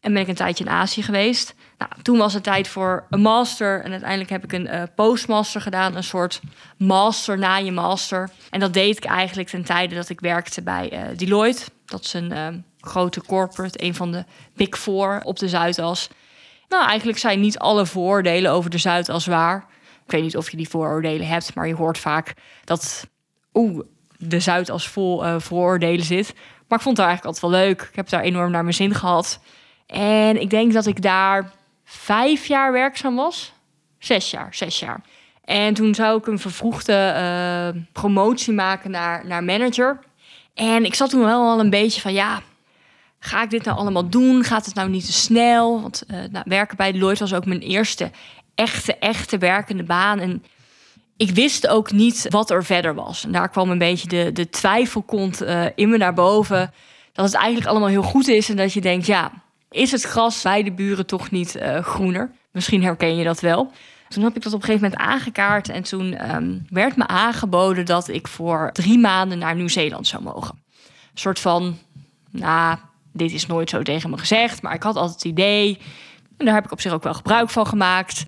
En 0.00 0.12
ben 0.12 0.22
ik 0.22 0.28
een 0.28 0.34
tijdje 0.34 0.64
in 0.64 0.70
Azië 0.70 1.02
geweest. 1.02 1.54
Nou, 1.78 1.90
toen 2.02 2.18
was 2.18 2.34
het 2.34 2.42
tijd 2.42 2.68
voor 2.68 3.06
een 3.10 3.20
master. 3.20 3.82
En 3.82 3.90
uiteindelijk 3.90 4.30
heb 4.30 4.44
ik 4.44 4.52
een 4.52 4.66
uh, 4.66 4.82
postmaster 4.94 5.60
gedaan. 5.60 5.96
Een 5.96 6.04
soort 6.04 6.40
master 6.78 7.38
na 7.38 7.56
je 7.56 7.72
master. 7.72 8.30
En 8.50 8.60
dat 8.60 8.72
deed 8.72 8.96
ik 8.96 9.04
eigenlijk 9.04 9.48
ten 9.48 9.64
tijde 9.64 9.94
dat 9.94 10.08
ik 10.08 10.20
werkte 10.20 10.62
bij 10.62 10.92
uh, 10.92 11.16
Deloitte. 11.16 11.64
Dat 11.84 12.04
is 12.04 12.12
een 12.12 12.32
uh, 12.32 12.48
grote 12.86 13.22
corporate, 13.22 13.82
een 13.82 13.94
van 13.94 14.12
de 14.12 14.24
big 14.54 14.78
four 14.78 15.20
op 15.22 15.38
de 15.38 15.48
Zuidas. 15.48 16.08
Nou, 16.68 16.86
eigenlijk 16.86 17.18
zijn 17.18 17.40
niet 17.40 17.58
alle 17.58 17.86
voordelen 17.86 18.50
over 18.50 18.70
de 18.70 18.78
Zuidas 18.78 19.26
waar. 19.26 19.66
Ik 20.04 20.12
weet 20.12 20.22
niet 20.22 20.36
of 20.36 20.50
je 20.50 20.56
die 20.56 20.68
vooroordelen 20.68 21.26
hebt, 21.26 21.54
maar 21.54 21.66
je 21.66 21.74
hoort 21.74 21.98
vaak 21.98 22.34
dat 22.64 23.06
oeh, 23.54 23.80
de 24.18 24.40
Zuid 24.40 24.70
als 24.70 24.88
vol 24.88 25.24
uh, 25.24 25.34
vooroordelen 25.38 26.04
zit. 26.04 26.34
Maar 26.68 26.78
ik 26.78 26.84
vond 26.84 26.96
het 26.96 27.06
eigenlijk 27.06 27.36
altijd 27.36 27.52
wel 27.52 27.60
leuk. 27.60 27.82
Ik 27.82 27.96
heb 27.96 28.08
daar 28.08 28.22
enorm 28.22 28.50
naar 28.50 28.62
mijn 28.62 28.74
zin 28.74 28.94
gehad. 28.94 29.40
En 29.86 30.40
ik 30.40 30.50
denk 30.50 30.72
dat 30.72 30.86
ik 30.86 31.02
daar 31.02 31.52
vijf 31.84 32.46
jaar 32.46 32.72
werkzaam 32.72 33.16
was. 33.16 33.52
Zes 33.98 34.30
jaar, 34.30 34.54
zes 34.54 34.78
jaar. 34.78 35.00
En 35.44 35.74
toen 35.74 35.94
zou 35.94 36.18
ik 36.18 36.26
een 36.26 36.38
vervroegde 36.38 37.14
uh, 37.16 37.82
promotie 37.92 38.52
maken 38.52 38.90
naar, 38.90 39.26
naar 39.26 39.44
manager. 39.44 39.98
En 40.54 40.84
ik 40.84 40.94
zat 40.94 41.10
toen 41.10 41.24
wel 41.24 41.42
al 41.42 41.60
een 41.60 41.70
beetje 41.70 42.00
van 42.00 42.12
ja, 42.12 42.40
ga 43.26 43.42
ik 43.42 43.50
dit 43.50 43.64
nou 43.64 43.78
allemaal 43.78 44.08
doen? 44.08 44.44
Gaat 44.44 44.66
het 44.66 44.74
nou 44.74 44.88
niet 44.88 45.06
te 45.06 45.12
snel? 45.12 45.82
Want 45.82 46.02
uh, 46.08 46.16
nou, 46.30 46.44
werken 46.48 46.76
bij 46.76 46.92
Deloitte 46.92 47.22
was 47.22 47.34
ook 47.34 47.46
mijn 47.46 47.60
eerste 47.60 48.10
echte, 48.54 48.96
echte 48.96 49.38
werkende 49.38 49.82
baan. 49.82 50.18
En 50.18 50.42
Ik 51.16 51.30
wist 51.30 51.68
ook 51.68 51.92
niet 51.92 52.26
wat 52.28 52.50
er 52.50 52.64
verder 52.64 52.94
was. 52.94 53.24
En 53.24 53.32
daar 53.32 53.48
kwam 53.48 53.70
een 53.70 53.78
beetje 53.78 54.08
de, 54.08 54.32
de 54.32 54.48
twijfel 54.48 55.02
komt, 55.02 55.42
uh, 55.42 55.64
in 55.74 55.88
me 55.88 55.96
naar 55.96 56.14
boven. 56.14 56.72
Dat 57.12 57.24
het 57.24 57.34
eigenlijk 57.34 57.66
allemaal 57.66 57.88
heel 57.88 58.02
goed 58.02 58.28
is. 58.28 58.48
En 58.48 58.56
dat 58.56 58.72
je 58.72 58.80
denkt, 58.80 59.06
ja, 59.06 59.32
is 59.70 59.92
het 59.92 60.02
gras 60.02 60.42
bij 60.42 60.62
de 60.62 60.72
buren 60.72 61.06
toch 61.06 61.30
niet 61.30 61.56
uh, 61.56 61.78
groener? 61.78 62.30
Misschien 62.52 62.82
herken 62.82 63.16
je 63.16 63.24
dat 63.24 63.40
wel. 63.40 63.72
Toen 64.08 64.22
heb 64.22 64.36
ik 64.36 64.42
dat 64.42 64.52
op 64.52 64.60
een 64.60 64.66
gegeven 64.66 64.90
moment 64.90 65.08
aangekaart. 65.08 65.68
En 65.68 65.82
toen 65.82 66.34
um, 66.34 66.66
werd 66.70 66.96
me 66.96 67.06
aangeboden 67.06 67.84
dat 67.86 68.08
ik 68.08 68.28
voor 68.28 68.70
drie 68.72 68.98
maanden 68.98 69.38
naar 69.38 69.54
Nieuw-Zeeland 69.54 70.06
zou 70.06 70.22
mogen. 70.22 70.54
Een 70.76 71.20
soort 71.22 71.40
van, 71.40 71.78
nou, 72.30 72.76
dit 73.16 73.32
is 73.32 73.46
nooit 73.46 73.70
zo 73.70 73.82
tegen 73.82 74.10
me 74.10 74.18
gezegd. 74.18 74.62
Maar 74.62 74.74
ik 74.74 74.82
had 74.82 74.96
altijd 74.96 75.14
het 75.14 75.24
idee, 75.24 75.78
en 76.36 76.44
daar 76.44 76.54
heb 76.54 76.64
ik 76.64 76.72
op 76.72 76.80
zich 76.80 76.92
ook 76.92 77.02
wel 77.02 77.14
gebruik 77.14 77.50
van 77.50 77.66
gemaakt. 77.66 78.26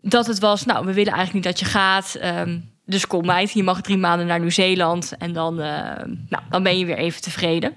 Dat 0.00 0.26
het 0.26 0.38
was, 0.38 0.64
nou, 0.64 0.86
we 0.86 0.92
willen 0.92 1.12
eigenlijk 1.12 1.34
niet 1.34 1.54
dat 1.54 1.58
je 1.58 1.78
gaat. 1.78 2.18
Um, 2.24 2.70
dus 2.86 3.06
kom 3.06 3.26
meid, 3.26 3.52
je 3.52 3.62
mag 3.62 3.80
drie 3.80 3.96
maanden 3.96 4.26
naar 4.26 4.40
Nieuw-Zeeland. 4.40 5.16
En 5.18 5.32
dan, 5.32 5.52
uh, 5.52 5.66
nou, 6.28 6.42
dan 6.50 6.62
ben 6.62 6.78
je 6.78 6.84
weer 6.84 6.98
even 6.98 7.22
tevreden. 7.22 7.76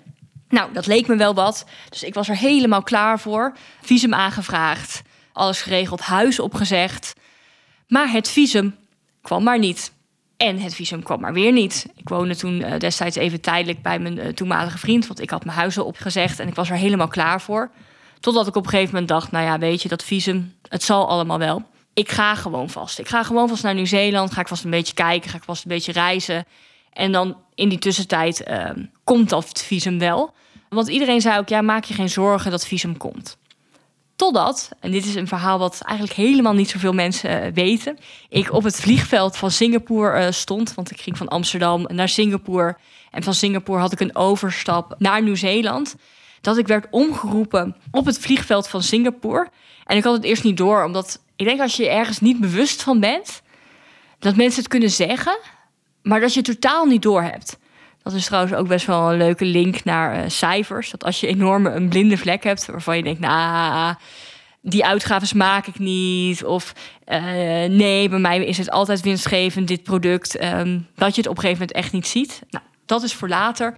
Nou, 0.50 0.74
dat 0.74 0.86
leek 0.86 1.08
me 1.08 1.16
wel 1.16 1.34
wat. 1.34 1.66
Dus 1.90 2.04
ik 2.04 2.14
was 2.14 2.30
er 2.30 2.38
helemaal 2.38 2.84
klaar 2.84 3.20
voor. 3.20 3.54
Visum 3.82 4.14
aangevraagd. 4.14 5.02
Alles 5.34 5.62
geregeld, 5.62 6.02
huis 6.02 6.40
opgezegd. 6.40 7.14
Maar 7.88 8.12
het 8.12 8.30
visum 8.30 8.76
kwam 9.22 9.44
maar 9.44 9.60
niet. 9.60 9.94
En 10.42 10.60
het 10.60 10.76
visum 10.76 11.04
kwam 11.04 11.20
maar 11.20 11.34
weer 11.34 11.52
niet. 11.52 11.86
Ik 11.96 12.10
woonde 12.10 12.36
toen 12.36 12.60
uh, 12.60 12.78
destijds 12.78 13.16
even 13.16 13.42
tijdelijk 13.42 13.82
bij 13.82 14.00
mijn 14.00 14.18
uh, 14.18 14.28
toenmalige 14.28 14.78
vriend. 14.78 15.08
Want 15.08 15.22
ik 15.22 15.30
had 15.30 15.46
mijn 15.46 15.58
huis 15.58 15.78
al 15.78 15.86
opgezegd 15.86 16.40
en 16.40 16.48
ik 16.48 16.56
was 16.56 16.70
er 16.70 16.76
helemaal 16.76 17.08
klaar 17.08 17.42
voor. 17.42 17.72
Totdat 18.20 18.48
ik 18.48 18.56
op 18.56 18.64
een 18.64 18.70
gegeven 18.70 18.92
moment 18.92 19.10
dacht: 19.10 19.32
nou 19.32 19.46
ja, 19.46 19.60
weet 19.60 19.82
je, 19.82 19.90
dat 19.90 20.04
visum, 20.04 20.56
het 20.68 20.84
zal 20.84 21.08
allemaal 21.08 21.38
wel. 21.38 21.64
Ik 21.94 22.12
ga 22.12 22.36
gewoon 22.36 22.70
vast. 22.70 23.00
Ik 23.00 23.08
ga 23.08 23.24
gewoon 23.24 23.48
vast 23.48 23.64
naar 23.64 23.74
Nieuw-Zeeland. 23.74 24.32
Ga 24.32 24.42
ik 24.42 24.48
vast 24.48 24.64
een 24.64 24.70
beetje 24.70 24.94
kijken. 24.94 25.30
Ga 25.30 25.38
ik 25.38 25.44
vast 25.44 25.64
een 25.64 25.72
beetje 25.72 25.92
reizen. 25.92 26.46
En 26.94 27.12
dan 27.12 27.38
in 27.56 27.70
die 27.70 27.80
tussentijd 27.80 28.48
uh, 28.48 28.70
komt 29.04 29.30
dat 29.30 29.64
visum 29.66 30.00
wel. 30.00 30.34
Want 30.70 30.88
iedereen 30.88 31.22
zei 31.22 31.40
ook: 31.40 31.50
ja, 31.50 31.62
maak 31.62 31.84
je 31.84 31.94
geen 31.94 32.10
zorgen 32.10 32.52
dat 32.52 32.68
visum 32.68 32.98
komt. 32.98 33.38
Totdat, 34.22 34.72
en 34.80 34.92
dit 34.92 35.06
is 35.06 35.16
een 35.16 35.28
verhaal 35.28 35.60
wat 35.60 35.82
eigenlijk 35.82 36.18
helemaal 36.18 36.54
niet 36.54 36.70
zoveel 36.70 36.94
mensen 36.94 37.46
uh, 37.46 37.54
weten, 37.54 37.98
ik 38.30 38.54
op 38.54 38.64
het 38.64 38.82
vliegveld 38.82 39.38
van 39.38 39.52
Singapore 39.52 40.26
uh, 40.26 40.32
stond. 40.32 40.74
Want 40.74 40.92
ik 40.92 41.02
ging 41.02 41.18
van 41.18 41.28
Amsterdam 41.28 41.86
naar 41.88 42.10
Singapore. 42.10 42.78
En 43.12 43.24
van 43.24 43.34
Singapore 43.34 43.80
had 43.80 43.92
ik 43.92 44.00
een 44.00 44.16
overstap 44.16 44.96
naar 44.98 45.24
Nieuw-Zeeland. 45.24 45.96
Dat 46.42 46.58
ik 46.58 46.68
werd 46.68 46.88
omgeroepen 46.90 47.76
op 47.92 48.06
het 48.06 48.20
vliegveld 48.20 48.68
van 48.68 48.84
Singapore. 48.84 49.50
En 49.86 49.98
ik 49.98 50.04
had 50.04 50.14
het 50.14 50.24
eerst 50.24 50.44
niet 50.44 50.58
door, 50.58 50.84
omdat 50.84 51.22
ik 51.36 51.46
denk 51.46 51.60
als 51.60 51.76
je 51.76 51.90
ergens 51.90 52.20
niet 52.20 52.40
bewust 52.40 52.84
van 52.84 53.00
bent, 53.00 53.42
dat 54.20 54.36
mensen 54.36 54.60
het 54.60 54.70
kunnen 54.70 54.92
zeggen, 54.92 55.38
maar 56.02 56.20
dat 56.20 56.34
je 56.34 56.40
het 56.40 56.50
totaal 56.50 56.86
niet 56.86 57.02
door 57.02 57.22
hebt. 57.22 57.58
Dat 58.04 58.14
is 58.14 58.26
trouwens 58.26 58.54
ook 58.54 58.68
best 58.68 58.86
wel 58.86 59.12
een 59.12 59.18
leuke 59.18 59.46
link 59.46 59.84
naar 59.84 60.18
uh, 60.18 60.24
cijfers. 60.28 60.90
Dat 60.90 61.04
als 61.04 61.20
je 61.20 61.28
enorme 61.28 61.72
een 61.72 61.90
blinde 61.90 62.18
vlek 62.18 62.44
hebt, 62.44 62.66
waarvan 62.66 62.98
je 62.98 63.04
denkt, 63.04 63.20
nou, 63.20 63.96
die 64.62 64.86
uitgaves 64.86 65.34
maak 65.34 65.68
ik 65.68 65.80
niet. 65.80 66.44
Of 66.44 66.74
uh, 67.08 67.24
nee, 67.70 68.10
bij 68.10 68.20
mij 68.20 68.46
is 68.46 68.58
het 68.58 68.72
altijd 68.72 69.02
winstgevend, 69.02 69.68
dit 69.68 69.84
product. 69.84 70.44
Um, 70.44 70.88
dat 70.96 71.16
je 71.16 71.22
het 71.22 71.30
op 71.30 71.36
een 71.36 71.42
gegeven 71.42 71.60
moment 71.60 71.72
echt 71.72 71.92
niet 71.92 72.08
ziet. 72.08 72.42
Nou, 72.50 72.64
dat 72.86 73.04
is 73.04 73.14
voor 73.14 73.28
later. 73.28 73.78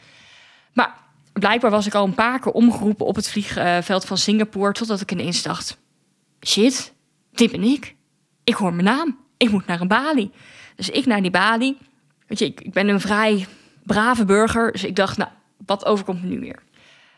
Maar 0.74 0.96
blijkbaar 1.34 1.72
was 1.72 1.86
ik 1.86 1.94
al 1.94 2.06
een 2.06 2.16
paar 2.16 2.40
keer 2.40 2.52
omgeroepen 2.52 3.06
op 3.06 3.16
het 3.16 3.30
vliegveld 3.30 4.06
van 4.06 4.18
Singapore. 4.18 4.72
Totdat 4.72 5.02
ik 5.02 5.12
ineens 5.12 5.44
dacht: 5.44 5.78
shit, 6.46 6.94
dit 7.32 7.52
ben 7.52 7.64
ik. 7.64 7.96
Ik 8.44 8.54
hoor 8.54 8.74
mijn 8.74 8.86
naam. 8.86 9.18
Ik 9.38 9.52
moet 9.52 9.66
naar 9.66 9.82
een 9.82 9.88
balie. 9.88 10.32
Dus 10.76 10.90
ik 10.90 11.06
naar 11.06 11.22
die 11.22 11.32
balie. 11.32 11.78
Weet 12.28 12.40
je, 12.40 12.46
ik 12.46 12.72
ben 12.72 12.88
een 12.88 13.02
vrij 13.02 13.48
brave 13.86 14.26
burger. 14.26 14.72
Dus 14.72 14.84
ik 14.84 14.96
dacht, 14.96 15.18
nou, 15.18 15.30
wat 15.66 15.86
overkomt 15.86 16.22
me 16.22 16.30
nu 16.30 16.40
weer? 16.40 16.64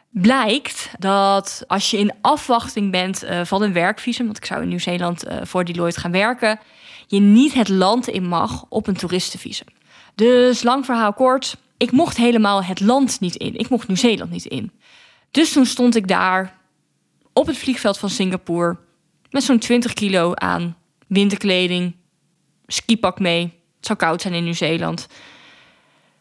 Blijkt 0.09 0.89
dat 0.99 1.63
als 1.67 1.91
je 1.91 1.97
in 1.97 2.13
afwachting 2.21 2.91
bent 2.91 3.23
uh, 3.23 3.41
van 3.43 3.61
een 3.61 3.73
werkvisum, 3.73 4.25
want 4.25 4.37
ik 4.37 4.45
zou 4.45 4.61
in 4.61 4.67
Nieuw-Zeeland 4.67 5.27
uh, 5.27 5.37
voor 5.43 5.65
Deloitte 5.65 5.99
gaan 5.99 6.11
werken, 6.11 6.59
je 7.07 7.19
niet 7.19 7.53
het 7.53 7.69
land 7.69 8.07
in 8.07 8.27
mag 8.27 8.65
op 8.69 8.87
een 8.87 8.97
toeristenvisum. 8.97 9.67
Dus 10.15 10.63
lang 10.63 10.85
verhaal 10.85 11.13
kort, 11.13 11.57
ik 11.77 11.91
mocht 11.91 12.17
helemaal 12.17 12.63
het 12.63 12.79
land 12.79 13.19
niet 13.19 13.35
in. 13.35 13.55
Ik 13.55 13.69
mocht 13.69 13.87
Nieuw-Zeeland 13.87 14.31
niet 14.31 14.45
in. 14.45 14.71
Dus 15.31 15.51
toen 15.51 15.65
stond 15.65 15.95
ik 15.95 16.07
daar 16.07 16.57
op 17.33 17.47
het 17.47 17.57
vliegveld 17.57 17.97
van 17.97 18.09
Singapore 18.09 18.77
met 19.29 19.43
zo'n 19.43 19.59
20 19.59 19.93
kilo 19.93 20.33
aan 20.33 20.77
winterkleding, 21.07 21.95
skipak 22.67 23.19
mee. 23.19 23.41
Het 23.77 23.85
zou 23.85 23.99
koud 23.99 24.21
zijn 24.21 24.33
in 24.33 24.43
Nieuw-Zeeland. 24.43 25.07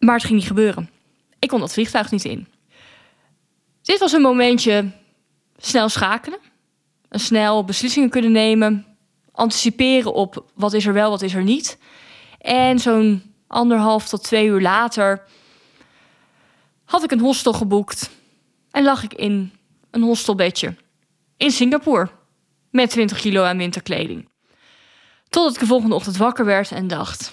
Maar 0.04 0.14
het 0.14 0.24
ging 0.24 0.38
niet 0.38 0.46
gebeuren. 0.48 0.90
Ik 1.38 1.48
kon 1.48 1.60
dat 1.60 1.72
vliegtuig 1.72 2.10
niet 2.10 2.24
in. 2.24 2.46
Dit 3.82 3.98
was 3.98 4.12
een 4.12 4.22
momentje 4.22 4.90
snel 5.56 5.88
schakelen. 5.88 6.38
Snel 7.10 7.64
beslissingen 7.64 8.10
kunnen 8.10 8.32
nemen. 8.32 8.86
Anticiperen 9.32 10.14
op 10.14 10.44
wat 10.54 10.72
is 10.72 10.86
er 10.86 10.92
wel, 10.92 11.10
wat 11.10 11.22
is 11.22 11.34
er 11.34 11.42
niet. 11.42 11.78
En 12.38 12.78
zo'n 12.78 13.34
anderhalf 13.46 14.08
tot 14.08 14.22
twee 14.22 14.46
uur 14.46 14.60
later 14.60 15.22
had 16.84 17.04
ik 17.04 17.10
een 17.10 17.20
hostel 17.20 17.52
geboekt. 17.52 18.10
En 18.70 18.84
lag 18.84 19.02
ik 19.02 19.14
in 19.14 19.52
een 19.90 20.02
hostelbedje 20.02 20.76
in 21.36 21.50
Singapore. 21.50 22.08
Met 22.70 22.90
20 22.90 23.20
kilo 23.20 23.42
aan 23.42 23.58
winterkleding. 23.58 24.28
Totdat 25.28 25.54
ik 25.54 25.60
de 25.60 25.66
volgende 25.66 25.94
ochtend 25.94 26.16
wakker 26.16 26.44
werd 26.44 26.70
en 26.70 26.88
dacht: 26.88 27.32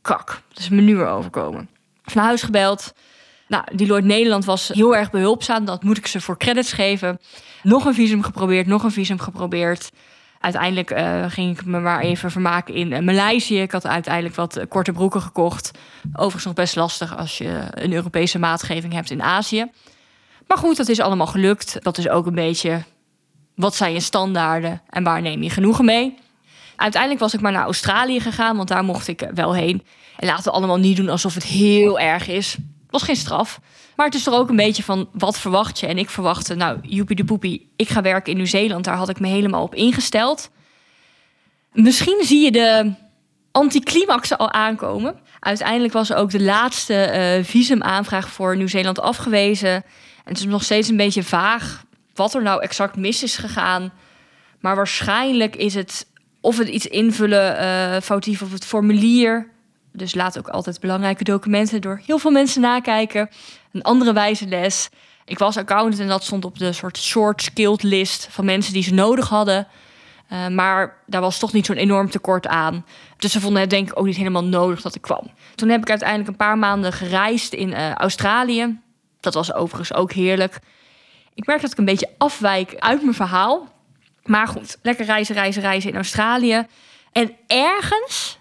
kak, 0.00 0.42
het 0.48 0.58
is 0.58 0.68
me 0.68 0.80
nu 0.80 0.96
weer 0.96 1.08
overkomen 1.08 1.76
van 2.10 2.22
huis 2.22 2.42
gebeld. 2.42 2.92
Nou, 3.48 3.64
die 3.72 3.86
Lord 3.86 4.04
Nederland 4.04 4.44
was 4.44 4.68
heel 4.68 4.96
erg 4.96 5.10
behulpzaam. 5.10 5.64
Dat 5.64 5.82
moet 5.82 5.96
ik 5.96 6.06
ze 6.06 6.20
voor 6.20 6.38
credits 6.38 6.72
geven. 6.72 7.20
Nog 7.62 7.84
een 7.84 7.94
visum 7.94 8.22
geprobeerd, 8.22 8.66
nog 8.66 8.82
een 8.82 8.90
visum 8.90 9.18
geprobeerd. 9.18 9.90
Uiteindelijk 10.40 10.90
uh, 10.90 11.24
ging 11.28 11.58
ik 11.58 11.64
me 11.64 11.80
maar 11.80 12.00
even 12.00 12.30
vermaken 12.30 12.74
in 12.74 12.92
uh, 12.92 12.98
Maleisië. 12.98 13.60
Ik 13.60 13.72
had 13.72 13.86
uiteindelijk 13.86 14.34
wat 14.34 14.58
uh, 14.58 14.64
korte 14.68 14.92
broeken 14.92 15.22
gekocht. 15.22 15.70
Overigens 16.12 16.44
nog 16.44 16.54
best 16.54 16.76
lastig 16.76 17.16
als 17.16 17.38
je 17.38 17.60
een 17.70 17.92
Europese 17.92 18.38
maatgeving 18.38 18.92
hebt 18.92 19.10
in 19.10 19.22
Azië. 19.22 19.70
Maar 20.46 20.58
goed, 20.58 20.76
dat 20.76 20.88
is 20.88 21.00
allemaal 21.00 21.26
gelukt. 21.26 21.76
Dat 21.82 21.98
is 21.98 22.08
ook 22.08 22.26
een 22.26 22.34
beetje 22.34 22.82
wat 23.54 23.74
zijn 23.74 23.92
je 23.92 24.00
standaarden 24.00 24.82
en 24.90 25.02
waar 25.02 25.22
neem 25.22 25.42
je 25.42 25.50
genoegen 25.50 25.84
mee. 25.84 26.18
Uiteindelijk 26.76 27.20
was 27.20 27.34
ik 27.34 27.40
maar 27.40 27.52
naar 27.52 27.64
Australië 27.64 28.20
gegaan, 28.20 28.56
want 28.56 28.68
daar 28.68 28.84
mocht 28.84 29.08
ik 29.08 29.30
wel 29.34 29.54
heen. 29.54 29.82
En 30.18 30.26
laten 30.26 30.44
we 30.44 30.50
allemaal 30.50 30.76
niet 30.76 30.96
doen 30.96 31.08
alsof 31.08 31.34
het 31.34 31.44
heel 31.44 31.98
erg 31.98 32.28
is. 32.28 32.52
Het 32.52 32.90
was 32.90 33.02
geen 33.02 33.16
straf. 33.16 33.60
Maar 33.96 34.06
het 34.06 34.14
is 34.14 34.26
er 34.26 34.32
ook 34.32 34.48
een 34.48 34.56
beetje 34.56 34.82
van, 34.82 35.08
wat 35.12 35.38
verwacht 35.38 35.80
je? 35.80 35.86
En 35.86 35.98
ik 35.98 36.10
verwachtte, 36.10 36.54
nou, 36.54 36.78
joepie 36.82 37.16
de 37.16 37.24
poepie, 37.24 37.72
ik 37.76 37.88
ga 37.88 38.02
werken 38.02 38.30
in 38.30 38.36
Nieuw-Zeeland. 38.36 38.84
Daar 38.84 38.96
had 38.96 39.08
ik 39.08 39.20
me 39.20 39.28
helemaal 39.28 39.62
op 39.62 39.74
ingesteld. 39.74 40.50
Misschien 41.72 42.24
zie 42.24 42.44
je 42.44 42.52
de 42.52 42.92
anticlimax 43.52 44.36
al 44.36 44.52
aankomen. 44.52 45.20
Uiteindelijk 45.40 45.92
was 45.92 46.12
ook 46.12 46.30
de 46.30 46.42
laatste 46.42 46.94
uh, 47.38 47.44
visumaanvraag 47.44 48.28
voor 48.28 48.56
Nieuw-Zeeland 48.56 49.00
afgewezen. 49.00 49.74
En 49.74 49.84
het 50.24 50.38
is 50.38 50.44
nog 50.44 50.62
steeds 50.62 50.88
een 50.88 50.96
beetje 50.96 51.22
vaag 51.22 51.84
wat 52.14 52.34
er 52.34 52.42
nou 52.42 52.62
exact 52.62 52.96
mis 52.96 53.22
is 53.22 53.36
gegaan. 53.36 53.92
Maar 54.60 54.76
waarschijnlijk 54.76 55.56
is 55.56 55.74
het 55.74 56.06
of 56.40 56.58
het 56.58 56.68
iets 56.68 56.86
invullen 56.86 57.62
uh, 57.62 58.00
foutief 58.00 58.42
of 58.42 58.52
het 58.52 58.64
formulier. 58.64 59.56
Dus 59.98 60.14
laat 60.14 60.38
ook 60.38 60.48
altijd 60.48 60.80
belangrijke 60.80 61.24
documenten 61.24 61.80
door 61.80 62.00
heel 62.06 62.18
veel 62.18 62.30
mensen 62.30 62.60
nakijken. 62.60 63.30
Een 63.72 63.82
andere 63.82 64.12
wijze 64.12 64.46
les. 64.46 64.88
Ik 65.24 65.38
was 65.38 65.56
accountant 65.56 66.00
en 66.00 66.08
dat 66.08 66.24
stond 66.24 66.44
op 66.44 66.58
de 66.58 66.72
soort 66.72 66.98
short 66.98 67.42
skilled 67.42 67.82
list 67.82 68.28
van 68.30 68.44
mensen 68.44 68.72
die 68.72 68.82
ze 68.82 68.94
nodig 68.94 69.28
hadden. 69.28 69.66
Uh, 70.32 70.48
maar 70.48 70.96
daar 71.06 71.20
was 71.20 71.38
toch 71.38 71.52
niet 71.52 71.66
zo'n 71.66 71.76
enorm 71.76 72.10
tekort 72.10 72.46
aan. 72.46 72.84
Dus 73.16 73.32
ze 73.32 73.40
vonden 73.40 73.60
het 73.60 73.70
denk 73.70 73.88
ik 73.90 73.98
ook 73.98 74.06
niet 74.06 74.16
helemaal 74.16 74.44
nodig 74.44 74.82
dat 74.82 74.94
ik 74.94 75.02
kwam. 75.02 75.30
Toen 75.54 75.68
heb 75.68 75.80
ik 75.80 75.90
uiteindelijk 75.90 76.28
een 76.28 76.36
paar 76.36 76.58
maanden 76.58 76.92
gereisd 76.92 77.52
in 77.52 77.68
uh, 77.68 77.92
Australië. 77.92 78.78
Dat 79.20 79.34
was 79.34 79.54
overigens 79.54 79.94
ook 79.94 80.12
heerlijk. 80.12 80.58
Ik 81.34 81.46
merk 81.46 81.60
dat 81.60 81.72
ik 81.72 81.78
een 81.78 81.84
beetje 81.84 82.10
afwijk 82.18 82.74
uit 82.78 83.02
mijn 83.02 83.14
verhaal. 83.14 83.68
Maar 84.24 84.48
goed, 84.48 84.78
lekker 84.82 85.04
reizen, 85.04 85.34
reizen, 85.34 85.62
reizen 85.62 85.90
in 85.90 85.96
Australië. 85.96 86.66
En 87.12 87.36
ergens, 87.46 88.37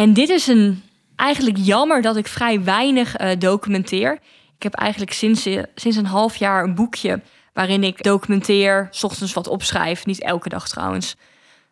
en 0.00 0.12
dit 0.12 0.28
is 0.28 0.46
een, 0.46 0.82
eigenlijk 1.16 1.56
jammer 1.60 2.02
dat 2.02 2.16
ik 2.16 2.26
vrij 2.26 2.64
weinig 2.64 3.20
uh, 3.20 3.30
documenteer. 3.38 4.18
Ik 4.56 4.62
heb 4.62 4.74
eigenlijk 4.74 5.12
sinds, 5.12 5.46
uh, 5.46 5.62
sinds 5.74 5.96
een 5.96 6.06
half 6.06 6.36
jaar 6.36 6.64
een 6.64 6.74
boekje 6.74 7.20
waarin 7.52 7.84
ik 7.84 8.02
documenteer, 8.02 8.88
s 8.90 9.04
ochtends 9.04 9.32
wat 9.32 9.48
opschrijf. 9.48 10.06
Niet 10.06 10.22
elke 10.22 10.48
dag 10.48 10.68
trouwens. 10.68 11.16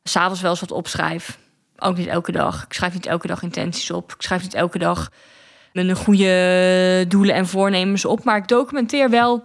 S'avonds 0.03 0.41
wel 0.41 0.51
eens 0.51 0.61
wat 0.61 0.73
opschrijf. 0.73 1.39
Ook 1.79 1.97
niet 1.97 2.07
elke 2.07 2.33
dag. 2.33 2.65
Ik 2.65 2.73
schrijf 2.73 2.93
niet 2.95 3.07
elke 3.07 3.27
dag 3.27 3.43
intenties 3.43 3.91
op. 3.91 4.13
Ik 4.13 4.23
schrijf 4.23 4.43
niet 4.43 4.55
elke 4.55 4.79
dag 4.79 5.11
mijn 5.73 5.97
goede 5.97 7.05
doelen 7.09 7.35
en 7.35 7.47
voornemens 7.47 8.05
op. 8.05 8.25
Maar 8.25 8.37
ik 8.37 8.49
documenteer 8.49 9.11
wel 9.11 9.45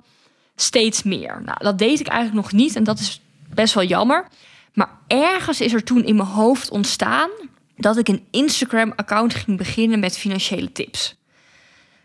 steeds 0.55 1.03
meer. 1.03 1.41
Nou, 1.45 1.57
dat 1.59 1.77
deed 1.77 1.99
ik 1.99 2.07
eigenlijk 2.07 2.45
nog 2.45 2.51
niet. 2.51 2.75
En 2.75 2.83
dat 2.83 2.99
is 2.99 3.21
best 3.53 3.73
wel 3.73 3.83
jammer. 3.83 4.27
Maar 4.73 4.89
ergens 5.07 5.61
is 5.61 5.73
er 5.73 5.83
toen 5.83 6.03
in 6.03 6.15
mijn 6.15 6.27
hoofd 6.27 6.69
ontstaan 6.69 7.29
dat 7.75 7.97
ik 7.97 8.07
een 8.07 8.27
Instagram-account 8.31 9.33
ging 9.33 9.57
beginnen 9.57 9.99
met 9.99 10.17
financiële 10.17 10.71
tips. 10.71 11.15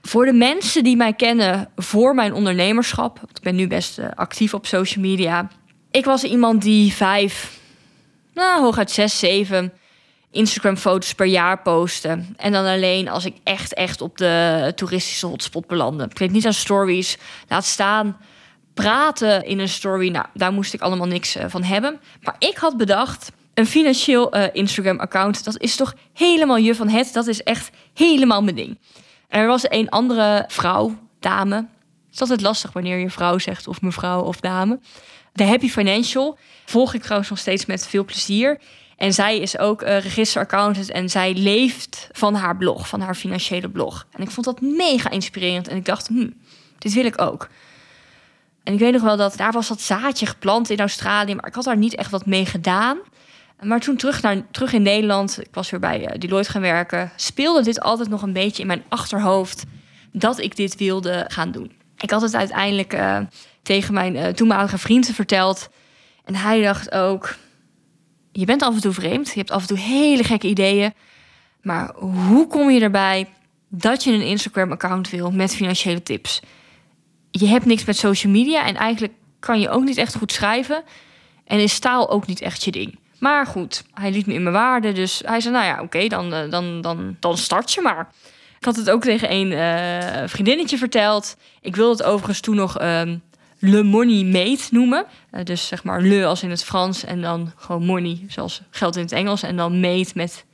Voor 0.02 0.24
de 0.24 0.32
mensen 0.32 0.84
die 0.84 0.96
mij 0.96 1.12
kennen 1.12 1.68
voor 1.76 2.14
mijn 2.14 2.32
ondernemerschap, 2.32 3.16
want 3.16 3.36
ik 3.36 3.42
ben 3.42 3.54
nu 3.54 3.66
best 3.66 3.98
eh, 3.98 4.08
actief 4.14 4.54
op 4.54 4.66
social 4.66 5.04
media. 5.04 5.50
Ik 5.90 6.04
was 6.04 6.24
iemand 6.24 6.62
die 6.62 6.92
vijf, 6.92 7.58
nou 8.34 8.62
hooguit 8.62 8.90
zes, 8.90 9.18
zeven 9.18 9.72
Instagram-foto's 10.30 11.14
per 11.14 11.26
jaar 11.26 11.62
postte. 11.62 12.24
En 12.36 12.52
dan 12.52 12.66
alleen 12.66 13.08
als 13.08 13.24
ik 13.24 13.36
echt, 13.44 13.74
echt 13.74 14.00
op 14.00 14.16
de 14.18 14.72
toeristische 14.74 15.26
hotspot 15.26 15.66
belandde. 15.66 16.04
Ik 16.04 16.18
weet 16.18 16.30
niet 16.30 16.46
aan 16.46 16.52
stories. 16.52 17.18
Laat 17.48 17.64
staan 17.64 18.16
praten 18.74 19.44
in 19.44 19.58
een 19.58 19.68
story. 19.68 20.08
Nou, 20.08 20.26
daar 20.34 20.52
moest 20.52 20.74
ik 20.74 20.80
allemaal 20.80 21.06
niks 21.06 21.36
eh, 21.36 21.44
van 21.48 21.62
hebben. 21.62 22.00
Maar 22.22 22.36
ik 22.38 22.56
had 22.56 22.76
bedacht, 22.76 23.32
een 23.58 23.66
financieel 23.66 24.36
uh, 24.36 24.44
Instagram-account, 24.52 25.44
dat 25.44 25.60
is 25.60 25.76
toch 25.76 25.94
helemaal 26.14 26.56
je 26.56 26.74
van 26.74 26.88
het. 26.88 27.12
Dat 27.12 27.26
is 27.26 27.42
echt 27.42 27.70
helemaal 27.94 28.42
mijn 28.42 28.56
ding. 28.56 28.78
er 29.28 29.46
was 29.46 29.70
een 29.70 29.88
andere 29.88 30.44
vrouw, 30.48 30.98
dame. 31.20 31.56
Het 31.56 32.14
is 32.14 32.20
altijd 32.20 32.40
lastig 32.40 32.72
wanneer 32.72 32.98
je 32.98 33.10
vrouw 33.10 33.38
zegt, 33.38 33.68
of 33.68 33.80
mevrouw 33.80 34.22
of 34.22 34.40
dame. 34.40 34.78
De 35.32 35.44
Happy 35.44 35.68
Financial 35.68 36.38
volg 36.64 36.94
ik 36.94 37.02
trouwens 37.02 37.30
nog 37.30 37.38
steeds 37.38 37.66
met 37.66 37.86
veel 37.86 38.04
plezier. 38.04 38.60
En 38.96 39.14
zij 39.14 39.38
is 39.38 39.58
ook 39.58 39.82
uh, 39.82 40.00
registeraccountant 40.00 40.90
en 40.90 41.08
zij 41.08 41.34
leeft 41.34 42.08
van 42.12 42.34
haar 42.34 42.56
blog, 42.56 42.88
van 42.88 43.00
haar 43.00 43.14
financiële 43.14 43.68
blog. 43.68 44.06
En 44.10 44.22
ik 44.22 44.30
vond 44.30 44.46
dat 44.46 44.60
mega 44.60 45.10
inspirerend 45.10 45.68
en 45.68 45.76
ik 45.76 45.84
dacht, 45.84 46.06
hm, 46.06 46.30
dit 46.78 46.92
wil 46.92 47.04
ik 47.04 47.20
ook. 47.20 47.48
En 48.64 48.72
ik 48.72 48.78
weet 48.78 48.92
nog 48.92 49.02
wel 49.02 49.16
dat 49.16 49.36
daar 49.36 49.52
was 49.52 49.68
dat 49.68 49.80
zaadje 49.80 50.26
geplant 50.26 50.70
in 50.70 50.78
Australië, 50.78 51.34
maar 51.34 51.46
ik 51.46 51.54
had 51.54 51.64
daar 51.64 51.76
niet 51.76 51.94
echt 51.94 52.10
wat 52.10 52.26
mee 52.26 52.46
gedaan. 52.46 52.98
Maar 53.62 53.80
toen 53.80 53.96
terug, 53.96 54.22
naar, 54.22 54.42
terug 54.50 54.72
in 54.72 54.82
Nederland, 54.82 55.40
ik 55.40 55.48
was 55.52 55.70
weer 55.70 55.80
bij 55.80 56.00
uh, 56.00 56.18
Deloitte 56.18 56.50
gaan 56.50 56.60
werken, 56.60 57.12
speelde 57.16 57.62
dit 57.62 57.80
altijd 57.80 58.08
nog 58.08 58.22
een 58.22 58.32
beetje 58.32 58.60
in 58.60 58.66
mijn 58.66 58.84
achterhoofd 58.88 59.64
dat 60.12 60.38
ik 60.38 60.56
dit 60.56 60.76
wilde 60.76 61.24
gaan 61.28 61.50
doen. 61.50 61.72
Ik 61.96 62.10
had 62.10 62.22
het 62.22 62.34
uiteindelijk 62.34 62.94
uh, 62.94 63.18
tegen 63.62 63.94
mijn 63.94 64.14
uh, 64.14 64.26
toenmalige 64.26 64.78
vrienden 64.78 65.14
verteld. 65.14 65.68
En 66.24 66.34
hij 66.34 66.62
dacht 66.62 66.92
ook, 66.92 67.36
je 68.32 68.44
bent 68.44 68.62
af 68.62 68.74
en 68.74 68.80
toe 68.80 68.92
vreemd, 68.92 69.28
je 69.28 69.38
hebt 69.38 69.50
af 69.50 69.60
en 69.60 69.68
toe 69.68 69.78
hele 69.78 70.24
gekke 70.24 70.48
ideeën. 70.48 70.94
Maar 71.62 71.94
hoe 71.96 72.46
kom 72.46 72.70
je 72.70 72.80
erbij 72.80 73.28
dat 73.68 74.04
je 74.04 74.12
een 74.12 74.26
Instagram-account 74.26 75.10
wil 75.10 75.30
met 75.30 75.54
financiële 75.54 76.02
tips? 76.02 76.40
Je 77.30 77.46
hebt 77.46 77.64
niks 77.64 77.84
met 77.84 77.96
social 77.96 78.32
media 78.32 78.66
en 78.66 78.76
eigenlijk 78.76 79.12
kan 79.38 79.60
je 79.60 79.68
ook 79.68 79.84
niet 79.84 79.96
echt 79.96 80.16
goed 80.16 80.32
schrijven. 80.32 80.82
En 81.44 81.58
is 81.58 81.78
taal 81.78 82.10
ook 82.10 82.26
niet 82.26 82.40
echt 82.40 82.64
je 82.64 82.70
ding. 82.70 82.98
Maar 83.18 83.46
goed, 83.46 83.84
hij 83.94 84.10
liet 84.10 84.26
me 84.26 84.34
in 84.34 84.42
mijn 84.42 84.54
waarde. 84.54 84.92
Dus 84.92 85.22
hij 85.24 85.40
zei, 85.40 85.54
nou 85.54 85.66
ja, 85.66 85.82
oké, 85.82 86.06
dan, 86.06 86.34
eh, 86.34 86.50
dan, 86.50 86.80
dan, 86.80 87.16
dan 87.20 87.38
start 87.38 87.72
je 87.72 87.80
maar. 87.80 88.08
Ik 88.58 88.64
had 88.64 88.76
het 88.76 88.90
ook 88.90 89.02
tegen 89.02 89.32
een 89.32 89.50
uh, 89.50 90.28
vriendinnetje 90.28 90.78
verteld. 90.78 91.36
Ik 91.60 91.76
wilde 91.76 91.96
het 91.96 92.02
overigens 92.02 92.40
toen 92.40 92.56
nog 92.56 92.82
um, 92.82 93.22
Le 93.58 93.82
Money 93.82 94.24
Mate 94.24 94.64
noemen. 94.70 95.04
Uh, 95.32 95.44
dus 95.44 95.66
zeg 95.66 95.84
maar 95.84 96.02
le 96.02 96.26
als 96.26 96.42
in 96.42 96.50
het 96.50 96.64
Frans 96.64 97.04
en 97.04 97.20
dan 97.20 97.52
gewoon 97.56 97.84
money 97.84 98.24
zoals 98.28 98.62
geld 98.70 98.96
in 98.96 99.02
het 99.02 99.12
Engels. 99.12 99.42
En 99.42 99.56
dan 99.56 99.80
mate 99.80 100.12
met 100.14 100.44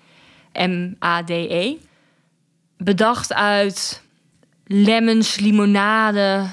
M-A-D-E. 0.53 1.77
Bedacht 2.77 3.33
uit 3.33 4.03
lemons, 4.67 5.37
limonade, 5.37 6.47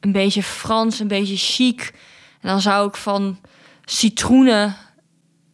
een 0.00 0.12
beetje 0.12 0.42
Frans, 0.42 0.98
een 1.00 1.08
beetje 1.08 1.36
chic. 1.36 1.92
En 2.40 2.48
dan 2.48 2.60
zou 2.60 2.88
ik 2.88 2.96
van 2.96 3.38
citroenen 3.84 4.76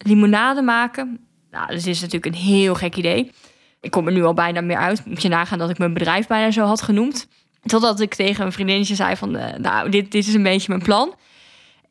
limonade 0.06 0.62
maken. 0.62 1.18
Nou, 1.50 1.66
dat 1.66 1.86
is 1.86 2.00
natuurlijk 2.00 2.34
een 2.34 2.40
heel 2.40 2.74
gek 2.74 2.96
idee. 2.96 3.30
Ik 3.80 3.90
kom 3.90 4.06
er 4.06 4.12
nu 4.12 4.24
al 4.24 4.34
bijna 4.34 4.60
meer 4.60 4.76
uit. 4.76 5.06
Moet 5.06 5.22
je 5.22 5.28
nagaan 5.28 5.58
dat 5.58 5.70
ik 5.70 5.78
mijn 5.78 5.94
bedrijf 5.94 6.26
bijna 6.26 6.50
zo 6.50 6.64
had 6.64 6.82
genoemd. 6.82 7.28
Totdat 7.62 8.00
ik 8.00 8.14
tegen 8.14 8.44
een 8.44 8.52
vriendinnetje 8.52 8.94
zei 8.94 9.16
van... 9.16 9.36
Uh, 9.36 9.44
nou, 9.58 9.88
dit, 9.88 10.12
dit 10.12 10.26
is 10.26 10.34
een 10.34 10.42
beetje 10.42 10.68
mijn 10.68 10.82
plan. 10.82 11.14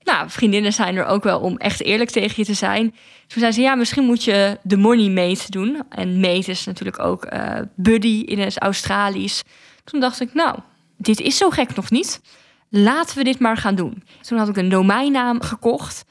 Nou, 0.03 0.29
vriendinnen 0.29 0.73
zijn 0.73 0.95
er 0.95 1.05
ook 1.05 1.23
wel 1.23 1.39
om 1.39 1.57
echt 1.57 1.83
eerlijk 1.83 2.09
tegen 2.09 2.33
je 2.35 2.45
te 2.45 2.53
zijn. 2.53 2.95
Toen 3.27 3.39
zei 3.41 3.51
ze, 3.51 3.61
ja, 3.61 3.75
misschien 3.75 4.03
moet 4.03 4.23
je 4.23 4.57
de 4.63 4.77
money 4.77 5.09
mate 5.09 5.51
doen. 5.51 5.83
En 5.89 6.19
mate 6.19 6.51
is 6.51 6.65
natuurlijk 6.65 6.99
ook 6.99 7.33
uh, 7.33 7.59
buddy 7.75 8.23
in 8.25 8.39
het 8.39 8.59
Australisch. 8.59 9.43
Toen 9.83 9.99
dacht 9.99 10.21
ik, 10.21 10.33
nou, 10.33 10.59
dit 10.97 11.19
is 11.19 11.37
zo 11.37 11.49
gek 11.49 11.75
nog 11.75 11.89
niet. 11.89 12.21
Laten 12.69 13.17
we 13.17 13.23
dit 13.23 13.39
maar 13.39 13.57
gaan 13.57 13.75
doen. 13.75 14.03
Toen 14.21 14.37
had 14.37 14.49
ik 14.49 14.57
een 14.57 14.69
domeinnaam 14.69 15.41
gekocht. 15.41 16.05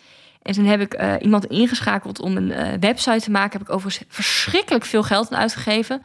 En 0.49 0.55
toen 0.55 0.65
heb 0.65 0.81
ik 0.81 1.01
uh, 1.01 1.15
iemand 1.21 1.45
ingeschakeld 1.45 2.21
om 2.21 2.37
een 2.37 2.51
uh, 2.51 2.73
website 2.81 3.21
te 3.21 3.31
maken. 3.31 3.59
Heb 3.59 3.69
ik 3.69 3.75
overigens 3.75 4.05
verschrikkelijk 4.09 4.85
veel 4.85 5.03
geld 5.03 5.33
aan 5.33 5.39
uitgegeven. 5.39 6.03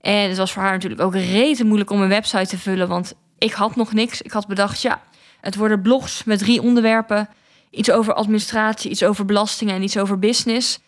En 0.00 0.28
het 0.28 0.36
was 0.36 0.52
voor 0.52 0.62
haar 0.62 0.72
natuurlijk 0.72 1.00
ook 1.00 1.14
rete 1.14 1.64
moeilijk 1.64 1.90
om 1.90 2.02
een 2.02 2.08
website 2.08 2.46
te 2.46 2.58
vullen. 2.58 2.88
Want 2.88 3.14
ik 3.38 3.52
had 3.52 3.76
nog 3.76 3.92
niks. 3.92 4.22
Ik 4.22 4.30
had 4.30 4.46
bedacht, 4.46 4.82
ja, 4.82 5.02
het 5.40 5.56
worden 5.56 5.82
blogs 5.82 6.24
met 6.24 6.38
drie 6.38 6.62
onderwerpen. 6.62 7.28
Iets 7.70 7.90
over 7.90 8.14
administratie, 8.14 8.90
iets 8.90 9.02
over 9.02 9.24
belastingen 9.24 9.74
en 9.74 9.82
iets 9.82 9.98
over 9.98 10.18
business. 10.18 10.78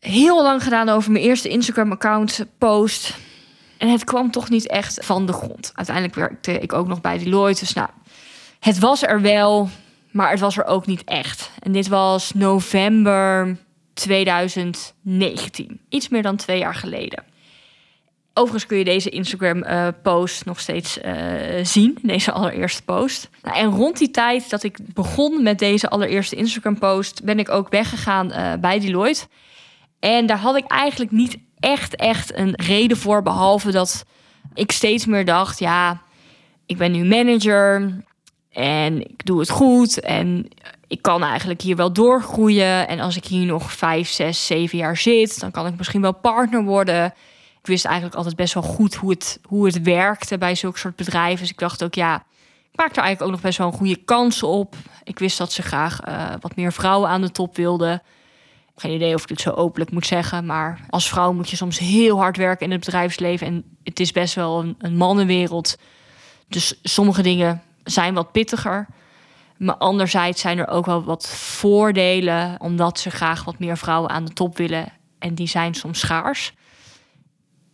Heel 0.00 0.42
lang 0.42 0.62
gedaan 0.62 0.88
over 0.88 1.12
mijn 1.12 1.24
eerste 1.24 1.48
Instagram-account 1.48 2.46
post. 2.58 3.16
En 3.76 3.88
het 3.88 4.04
kwam 4.04 4.30
toch 4.30 4.48
niet 4.48 4.66
echt 4.66 5.04
van 5.04 5.26
de 5.26 5.32
grond. 5.32 5.72
Uiteindelijk 5.74 6.14
werkte 6.14 6.58
ik 6.58 6.72
ook 6.72 6.86
nog 6.86 7.00
bij 7.00 7.18
Deloitte. 7.18 7.60
Dus 7.60 7.72
nou, 7.72 7.88
het 8.60 8.78
was 8.78 9.02
er 9.02 9.20
wel, 9.20 9.68
maar 10.18 10.30
het 10.30 10.40
was 10.40 10.56
er 10.56 10.64
ook 10.64 10.86
niet 10.86 11.04
echt. 11.04 11.50
En 11.58 11.72
dit 11.72 11.88
was 11.88 12.32
november 12.34 13.56
2019. 13.94 15.80
Iets 15.88 16.08
meer 16.08 16.22
dan 16.22 16.36
twee 16.36 16.58
jaar 16.58 16.74
geleden. 16.74 17.24
Overigens 18.34 18.66
kun 18.66 18.78
je 18.78 18.84
deze 18.84 19.10
Instagram-post 19.10 20.44
nog 20.44 20.60
steeds 20.60 20.98
uh, 20.98 21.14
zien, 21.62 21.98
deze 22.02 22.32
allereerste 22.32 22.82
post. 22.82 23.30
Nou, 23.42 23.56
en 23.56 23.70
rond 23.70 23.98
die 23.98 24.10
tijd 24.10 24.50
dat 24.50 24.62
ik 24.62 24.78
begon 24.94 25.42
met 25.42 25.58
deze 25.58 25.88
allereerste 25.88 26.36
Instagram-post, 26.36 27.24
ben 27.24 27.38
ik 27.38 27.48
ook 27.48 27.68
weggegaan 27.68 28.30
uh, 28.30 28.52
bij 28.60 28.80
Deloitte. 28.80 29.26
En 29.98 30.26
daar 30.26 30.38
had 30.38 30.56
ik 30.56 30.66
eigenlijk 30.66 31.10
niet 31.10 31.38
echt, 31.58 31.96
echt 31.96 32.36
een 32.36 32.54
reden 32.56 32.96
voor, 32.96 33.22
behalve 33.22 33.70
dat 33.70 34.04
ik 34.54 34.72
steeds 34.72 35.06
meer 35.06 35.24
dacht: 35.24 35.58
ja, 35.58 36.02
ik 36.66 36.76
ben 36.76 36.92
nu 36.92 37.04
manager 37.04 37.92
en 38.52 39.00
ik 39.00 39.26
doe 39.26 39.40
het 39.40 39.50
goed 39.50 40.00
en 40.00 40.48
ik 40.86 41.02
kan 41.02 41.22
eigenlijk 41.22 41.60
hier 41.60 41.76
wel 41.76 41.92
doorgroeien. 41.92 42.88
En 42.88 43.00
als 43.00 43.16
ik 43.16 43.24
hier 43.24 43.46
nog 43.46 43.72
vijf, 43.72 44.08
zes, 44.08 44.46
zeven 44.46 44.78
jaar 44.78 44.96
zit, 44.96 45.40
dan 45.40 45.50
kan 45.50 45.66
ik 45.66 45.76
misschien 45.76 46.00
wel 46.00 46.14
partner 46.14 46.64
worden 46.64 47.12
ik 47.68 47.74
wist 47.74 47.84
eigenlijk 47.84 48.16
altijd 48.16 48.36
best 48.36 48.54
wel 48.54 48.62
goed 48.62 48.94
hoe 48.94 49.10
het, 49.10 49.40
hoe 49.42 49.66
het 49.66 49.82
werkte 49.82 50.38
bij 50.38 50.54
zulke 50.54 50.78
soort 50.78 50.96
bedrijven. 50.96 51.40
Dus 51.40 51.50
ik 51.50 51.58
dacht 51.58 51.84
ook, 51.84 51.94
ja, 51.94 52.16
ik 52.72 52.76
maak 52.76 52.90
er 52.90 53.02
eigenlijk 53.02 53.22
ook 53.22 53.30
nog 53.30 53.40
best 53.40 53.58
wel 53.58 53.66
een 53.66 53.72
goede 53.72 53.96
kans 53.96 54.42
op. 54.42 54.74
Ik 55.04 55.18
wist 55.18 55.38
dat 55.38 55.52
ze 55.52 55.62
graag 55.62 56.06
uh, 56.08 56.32
wat 56.40 56.56
meer 56.56 56.72
vrouwen 56.72 57.08
aan 57.08 57.20
de 57.20 57.30
top 57.30 57.56
wilden. 57.56 58.02
Geen 58.76 58.94
idee 58.94 59.14
of 59.14 59.22
ik 59.22 59.28
dit 59.28 59.40
zo 59.40 59.50
openlijk 59.50 59.90
moet 59.90 60.06
zeggen, 60.06 60.46
maar 60.46 60.80
als 60.90 61.08
vrouw 61.08 61.32
moet 61.32 61.50
je 61.50 61.56
soms 61.56 61.78
heel 61.78 62.18
hard 62.18 62.36
werken 62.36 62.66
in 62.66 62.72
het 62.72 62.84
bedrijfsleven. 62.84 63.46
En 63.46 63.64
het 63.84 64.00
is 64.00 64.12
best 64.12 64.34
wel 64.34 64.60
een, 64.60 64.74
een 64.78 64.96
mannenwereld. 64.96 65.78
Dus 66.48 66.78
sommige 66.82 67.22
dingen 67.22 67.62
zijn 67.90 68.14
wat 68.14 68.32
pittiger. 68.32 68.86
Maar 69.56 69.76
anderzijds 69.76 70.40
zijn 70.40 70.58
er 70.58 70.68
ook 70.68 70.86
wel 70.86 71.04
wat 71.04 71.28
voordelen, 71.28 72.56
omdat 72.58 72.98
ze 72.98 73.10
graag 73.10 73.44
wat 73.44 73.58
meer 73.58 73.78
vrouwen 73.78 74.10
aan 74.10 74.24
de 74.24 74.32
top 74.32 74.56
willen. 74.56 74.92
En 75.18 75.34
die 75.34 75.48
zijn 75.48 75.74
soms 75.74 75.98
schaars 75.98 76.52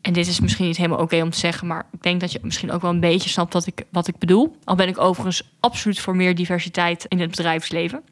en 0.04 0.12
dit 0.12 0.26
is 0.26 0.40
misschien 0.40 0.66
niet 0.66 0.76
helemaal 0.76 0.98
oké 0.98 1.22
om 1.22 1.30
te 1.30 1.38
zeggen, 1.38 1.66
maar 1.66 1.86
ik 1.92 2.02
denk 2.02 2.20
dat 2.20 2.32
je 2.32 2.38
misschien 2.42 2.72
ook 2.72 2.82
wel 2.82 2.90
een 2.90 3.00
beetje 3.00 3.28
snapt 3.28 3.52
wat 3.52 3.66
ik, 3.66 3.84
wat 3.90 4.08
ik 4.08 4.18
bedoel. 4.18 4.56
Al 4.64 4.74
ben 4.74 4.88
ik 4.88 5.00
overigens 5.00 5.42
absoluut 5.60 6.00
voor 6.00 6.16
meer 6.16 6.34
diversiteit 6.34 7.04
in 7.08 7.20
het 7.20 7.30
bedrijfsleven. 7.30 8.04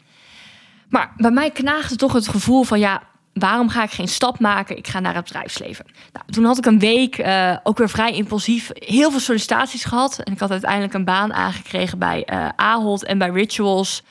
Maar 0.89 1.13
bij 1.17 1.31
mij 1.31 1.51
knaagde 1.51 1.97
toch 1.97 2.13
het 2.13 2.29
gevoel 2.29 2.63
van 2.63 2.79
ja, 2.79 3.03
waarom 3.33 3.69
ga 3.69 3.83
ik 3.83 3.91
geen 3.91 4.09
stap 4.09 4.39
maken? 4.39 4.77
Ik 4.77 4.87
ga 4.89 5.01
naar 5.01 5.15
het 5.15 5.25
bedrijfsleven. 5.25 5.85
Nou, 6.13 6.25
toen 6.31 6.45
had 6.45 6.59
ik 6.59 6.67
een 6.67 6.79
week 6.79 7.19
uh, 7.19 7.57
ook 7.63 7.79
weer 7.79 7.89
vrij 7.89 8.13
impulsief 8.13 8.71
heel 8.75 9.11
veel 9.11 9.21
sollicitaties 9.21 9.85
gehad. 9.85 10.19
En 10.19 10.33
ik 10.33 10.39
had 10.39 10.51
uiteindelijk 10.51 10.95
een 10.95 11.05
baan 11.05 11.33
aangekregen 11.33 11.99
bij 11.99 12.29
uh, 12.33 12.49
Ahold 12.57 13.05
en 13.05 13.19
bij 13.19 13.31
Rituals 13.31 14.03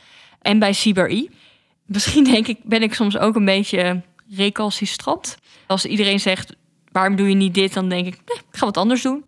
en 0.41 0.59
bij 0.59 0.71
CBRE. 0.71 1.29
Misschien 1.85 2.23
denk 2.23 2.47
ik, 2.47 2.59
ben 2.63 2.81
ik 2.81 2.93
soms 2.93 3.17
ook 3.17 3.35
een 3.35 3.45
beetje 3.45 4.01
recalcitrant. 4.35 5.37
Als 5.67 5.85
iedereen 5.85 6.19
zegt, 6.19 6.55
waarom 6.91 7.15
doe 7.15 7.29
je 7.29 7.35
niet 7.35 7.53
dit? 7.53 7.73
Dan 7.73 7.89
denk 7.89 8.07
ik, 8.07 8.13
nee, 8.13 8.37
ik 8.37 8.57
ga 8.57 8.65
wat 8.65 8.77
anders 8.77 9.01
doen. 9.01 9.25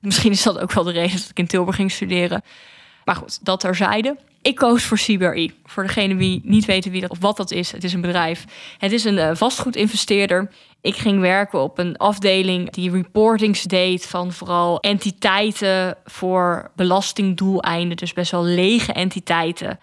Misschien 0.00 0.32
is 0.32 0.42
dat 0.42 0.58
ook 0.58 0.72
wel 0.72 0.84
de 0.84 0.92
reden 0.92 1.16
dat 1.16 1.30
ik 1.30 1.38
in 1.38 1.46
Tilburg 1.46 1.76
ging 1.76 1.92
studeren. 1.92 2.42
Maar 3.04 3.16
goed, 3.16 3.44
dat 3.44 3.60
terzijde. 3.60 4.16
Ik 4.42 4.54
koos 4.54 4.84
voor 4.84 4.96
CBRE. 4.96 5.50
Voor 5.64 5.82
degene 5.82 6.16
die 6.16 6.40
niet 6.44 6.64
weten 6.64 6.90
wie 6.90 7.00
dat 7.00 7.10
of 7.10 7.18
wat 7.18 7.36
dat 7.36 7.50
is. 7.50 7.72
Het 7.72 7.84
is 7.84 7.92
een 7.92 8.00
bedrijf. 8.00 8.44
Het 8.78 8.92
is 8.92 9.04
een 9.04 9.16
uh, 9.16 9.30
vastgoedinvesteerder. 9.34 10.50
Ik 10.80 10.96
ging 10.96 11.20
werken 11.20 11.60
op 11.60 11.78
een 11.78 11.96
afdeling 11.96 12.70
die 12.70 12.90
reportings 12.90 13.62
deed 13.62 14.06
van 14.06 14.32
vooral 14.32 14.80
entiteiten 14.80 15.96
voor 16.04 16.70
belastingdoeleinden. 16.76 17.96
Dus 17.96 18.12
best 18.12 18.30
wel 18.30 18.44
lege 18.44 18.92
entiteiten. 18.92 19.80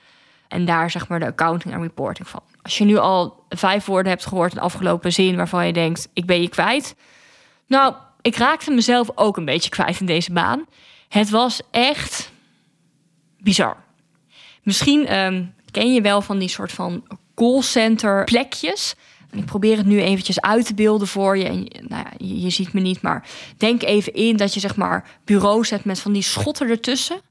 En 0.48 0.66
daar 0.66 0.92
zeg 0.92 1.08
maar 1.08 1.20
de 1.20 1.26
accounting 1.26 1.74
en 1.74 1.82
reporting 1.82 2.28
van. 2.28 2.42
Als 2.62 2.78
je 2.78 2.84
nu 2.84 2.98
al 2.98 3.44
vijf 3.50 3.86
woorden 3.86 4.12
hebt 4.12 4.26
gehoord 4.26 4.52
in 4.52 4.58
de 4.58 4.64
afgelopen 4.64 5.14
zin 5.14 5.36
waarvan 5.36 5.68
je 5.68 5.74
denkt, 5.74 6.10
ik 6.14 6.26
ben 6.26 6.42
je 6.42 6.50
kwijt. 6.50 6.96
Nou, 7.68 7.94
ik 8.22 8.36
raakte 8.36 8.72
mezelf 8.72 9.10
ook 9.16 9.38
een 9.38 9.46
beetje 9.46 9.70
kwijt 9.70 10.00
in 10.00 10.06
deze 10.06 10.34
baan. 10.34 10.66
Het 11.10 11.30
was 11.30 11.62
echt 11.72 12.32
bizar. 13.40 13.85
Misschien 14.66 15.08
ehm, 15.08 15.44
ken 15.72 15.94
je 15.94 16.02
wel 16.02 16.22
van 16.22 16.38
die 16.40 16.50
soort 16.50 16.72
van 16.72 17.04
callcenter 17.36 18.24
plekjes. 18.24 18.96
Ik 19.32 19.46
probeer 19.46 19.78
het 19.78 19.86
nu 19.86 20.02
eventjes 20.02 20.42
uit 20.42 20.66
te 20.66 20.74
beelden 20.74 21.08
voor 21.08 21.38
je. 21.38 21.44
En, 21.44 21.68
nou 21.88 22.04
ja, 22.04 22.12
je, 22.18 22.50
ziet 22.50 22.74
me 22.74 22.80
niet, 22.80 23.02
maar 23.02 23.28
denk 23.58 23.84
even 23.84 24.14
in 24.14 24.38
dat 24.38 24.54
je 24.54 24.60
zeg 24.60 24.76
maar 24.76 25.10
bureaus 25.24 25.70
hebt 25.70 25.86
met 25.86 26.00
van 26.00 26.14
die 26.14 26.22
schotten 26.22 26.70
ertussen. 26.70 27.22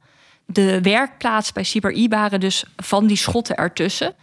De 0.47 0.81
werkplaats 0.81 1.53
bij 1.53 2.07
waren 2.09 2.40
dus 2.40 2.64
van 2.77 3.07
die 3.07 3.16
schotten 3.16 3.57
ertussen. 3.57 4.14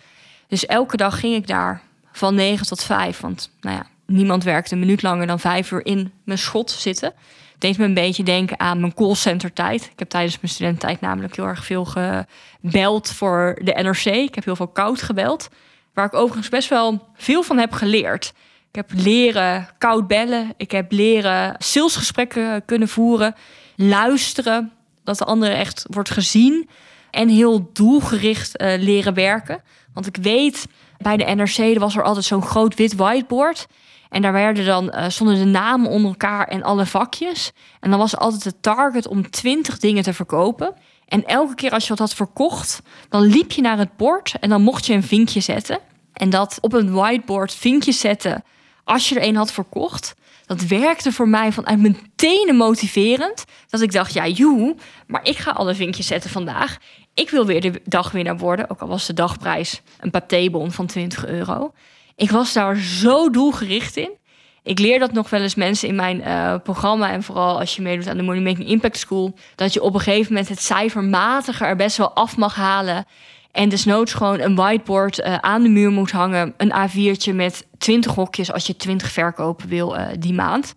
Dus 0.47 0.65
elke 0.65 0.97
dag 0.97 1.19
ging 1.19 1.35
ik 1.35 1.47
daar 1.47 1.81
van 2.11 2.35
9 2.35 2.67
tot 2.67 2.83
5. 2.83 3.19
Want 3.19 3.51
nou 3.61 3.75
ja, 3.75 3.85
niemand 4.05 4.43
werkte 4.43 4.73
een 4.73 4.79
minuut 4.79 5.01
langer 5.01 5.27
dan 5.27 5.39
vijf 5.39 5.71
uur 5.71 5.85
in 5.85 6.11
mijn 6.23 6.39
schot 6.39 6.71
zitten. 6.71 7.13
Deed 7.61 7.77
me 7.77 7.85
een 7.85 7.93
beetje 7.93 8.23
denken 8.23 8.59
aan 8.59 8.79
mijn 8.79 8.93
callcenter 8.93 9.53
tijd. 9.53 9.89
Ik 9.91 9.99
heb 9.99 10.09
tijdens 10.09 10.39
mijn 10.39 10.53
studententijd 10.53 11.01
namelijk 11.01 11.35
heel 11.35 11.45
erg 11.45 11.65
veel 11.65 11.85
gebeld 11.85 13.09
voor 13.11 13.59
de 13.61 13.73
NRC. 13.81 14.05
Ik 14.05 14.35
heb 14.35 14.45
heel 14.45 14.55
veel 14.55 14.67
koud 14.67 15.01
gebeld. 15.01 15.49
Waar 15.93 16.05
ik 16.05 16.13
overigens 16.13 16.49
best 16.49 16.69
wel 16.69 17.07
veel 17.15 17.43
van 17.43 17.57
heb 17.57 17.71
geleerd. 17.71 18.33
Ik 18.69 18.75
heb 18.75 18.89
leren 18.93 19.67
koud 19.77 20.07
bellen. 20.07 20.53
Ik 20.57 20.71
heb 20.71 20.91
leren 20.91 21.55
salesgesprekken 21.57 22.65
kunnen 22.65 22.87
voeren. 22.87 23.35
Luisteren. 23.75 24.71
Dat 25.03 25.17
de 25.17 25.25
andere 25.25 25.53
echt 25.53 25.85
wordt 25.89 26.09
gezien. 26.09 26.69
En 27.11 27.29
heel 27.29 27.69
doelgericht 27.73 28.61
uh, 28.61 28.73
leren 28.77 29.13
werken. 29.13 29.63
Want 29.93 30.07
ik 30.07 30.15
weet, 30.15 30.67
bij 30.97 31.17
de 31.17 31.23
NRC 31.23 31.79
was 31.79 31.95
er 31.95 32.03
altijd 32.03 32.25
zo'n 32.25 32.41
groot 32.41 32.75
wit 32.75 32.95
whiteboard. 32.95 33.67
En 34.11 34.21
daar 34.21 34.33
werden 34.33 34.65
dan, 34.65 34.93
uh, 34.95 35.05
stonden 35.07 35.35
de 35.35 35.45
namen 35.45 35.89
onder 35.89 36.09
elkaar 36.09 36.47
en 36.47 36.63
alle 36.63 36.85
vakjes. 36.85 37.51
En 37.79 37.89
dan 37.89 37.99
was 37.99 38.17
altijd 38.17 38.43
de 38.43 38.59
target 38.61 39.07
om 39.07 39.29
20 39.29 39.77
dingen 39.77 40.03
te 40.03 40.13
verkopen. 40.13 40.73
En 41.07 41.25
elke 41.25 41.55
keer 41.55 41.71
als 41.71 41.83
je 41.83 41.89
wat 41.89 41.99
had 41.99 42.13
verkocht, 42.13 42.81
dan 43.09 43.21
liep 43.21 43.51
je 43.51 43.61
naar 43.61 43.77
het 43.77 43.97
bord 43.97 44.33
en 44.39 44.49
dan 44.49 44.61
mocht 44.61 44.85
je 44.85 44.93
een 44.93 45.03
vinkje 45.03 45.39
zetten. 45.39 45.79
En 46.13 46.29
dat 46.29 46.57
op 46.61 46.73
een 46.73 46.91
whiteboard 46.91 47.53
vinkjes 47.53 47.99
zetten 47.99 48.43
als 48.83 49.09
je 49.09 49.19
er 49.19 49.27
een 49.27 49.35
had 49.35 49.51
verkocht. 49.51 50.13
Dat 50.45 50.61
werkte 50.61 51.11
voor 51.11 51.29
mij 51.29 51.51
vanuit 51.51 51.79
mijn 51.79 51.97
tenen 52.15 52.55
motiverend. 52.55 53.45
Dat 53.69 53.81
ik 53.81 53.91
dacht, 53.91 54.13
ja, 54.13 54.27
joe, 54.27 54.75
maar 55.07 55.23
ik 55.23 55.37
ga 55.37 55.51
alle 55.51 55.75
vinkjes 55.75 56.07
zetten 56.07 56.29
vandaag. 56.29 56.77
Ik 57.13 57.29
wil 57.29 57.45
weer 57.45 57.61
de 57.61 57.81
dagwinnaar 57.83 58.37
worden, 58.37 58.69
ook 58.69 58.81
al 58.81 58.87
was 58.87 59.05
de 59.05 59.13
dagprijs 59.13 59.81
een 59.99 60.11
patébon 60.11 60.71
van 60.71 60.85
20 60.85 61.25
euro. 61.25 61.73
Ik 62.15 62.31
was 62.31 62.53
daar 62.53 62.77
zo 62.77 63.29
doelgericht 63.29 63.97
in. 63.97 64.19
Ik 64.63 64.79
leer 64.79 64.99
dat 64.99 65.11
nog 65.11 65.29
wel 65.29 65.41
eens 65.41 65.55
mensen 65.55 65.87
in 65.87 65.95
mijn 65.95 66.17
uh, 66.17 66.55
programma. 66.63 67.11
En 67.11 67.23
vooral 67.23 67.59
als 67.59 67.75
je 67.75 67.81
meedoet 67.81 68.07
aan 68.07 68.17
de 68.17 68.23
Money 68.23 68.53
Impact 68.53 68.97
School. 68.97 69.33
Dat 69.55 69.73
je 69.73 69.81
op 69.81 69.93
een 69.93 69.99
gegeven 69.99 70.33
moment 70.33 70.49
het 70.49 70.61
cijfermatige 70.61 71.65
er 71.65 71.75
best 71.75 71.97
wel 71.97 72.13
af 72.13 72.37
mag 72.37 72.55
halen. 72.55 73.05
En 73.51 73.69
desnoods 73.69 74.13
gewoon 74.13 74.39
een 74.39 74.55
whiteboard 74.55 75.19
uh, 75.19 75.35
aan 75.35 75.63
de 75.63 75.69
muur 75.69 75.91
moet 75.91 76.11
hangen. 76.11 76.53
Een 76.57 76.73
A4'tje 76.73 77.35
met 77.35 77.67
20 77.77 78.15
hokjes 78.15 78.51
als 78.51 78.67
je 78.67 78.75
20 78.75 79.11
verkopen 79.11 79.67
wil 79.67 79.97
uh, 79.97 80.07
die 80.19 80.33
maand. 80.33 80.75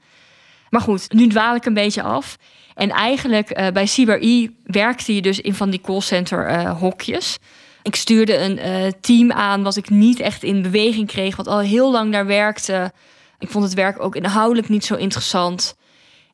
Maar 0.70 0.80
goed, 0.80 1.12
nu 1.12 1.26
dwaal 1.26 1.54
ik 1.54 1.64
een 1.64 1.74
beetje 1.74 2.02
af. 2.02 2.36
En 2.74 2.90
eigenlijk 2.90 3.70
bij 3.72 3.86
CyberE 3.86 4.54
werkte 4.64 5.14
je 5.14 5.22
dus 5.22 5.40
in 5.40 5.54
van 5.54 5.70
die 5.70 5.80
callcenter 5.80 6.68
hokjes. 6.68 7.38
Ik 7.84 7.96
stuurde 7.96 8.38
een 8.38 8.94
team 9.00 9.32
aan 9.32 9.62
wat 9.62 9.76
ik 9.76 9.90
niet 9.90 10.20
echt 10.20 10.42
in 10.42 10.62
beweging 10.62 11.06
kreeg. 11.06 11.36
Wat 11.36 11.46
al 11.46 11.58
heel 11.58 11.90
lang 11.90 12.12
daar 12.12 12.26
werkte. 12.26 12.92
Ik 13.38 13.50
vond 13.50 13.64
het 13.64 13.74
werk 13.74 14.02
ook 14.02 14.16
inhoudelijk 14.16 14.68
niet 14.68 14.84
zo 14.84 14.94
interessant. 14.94 15.76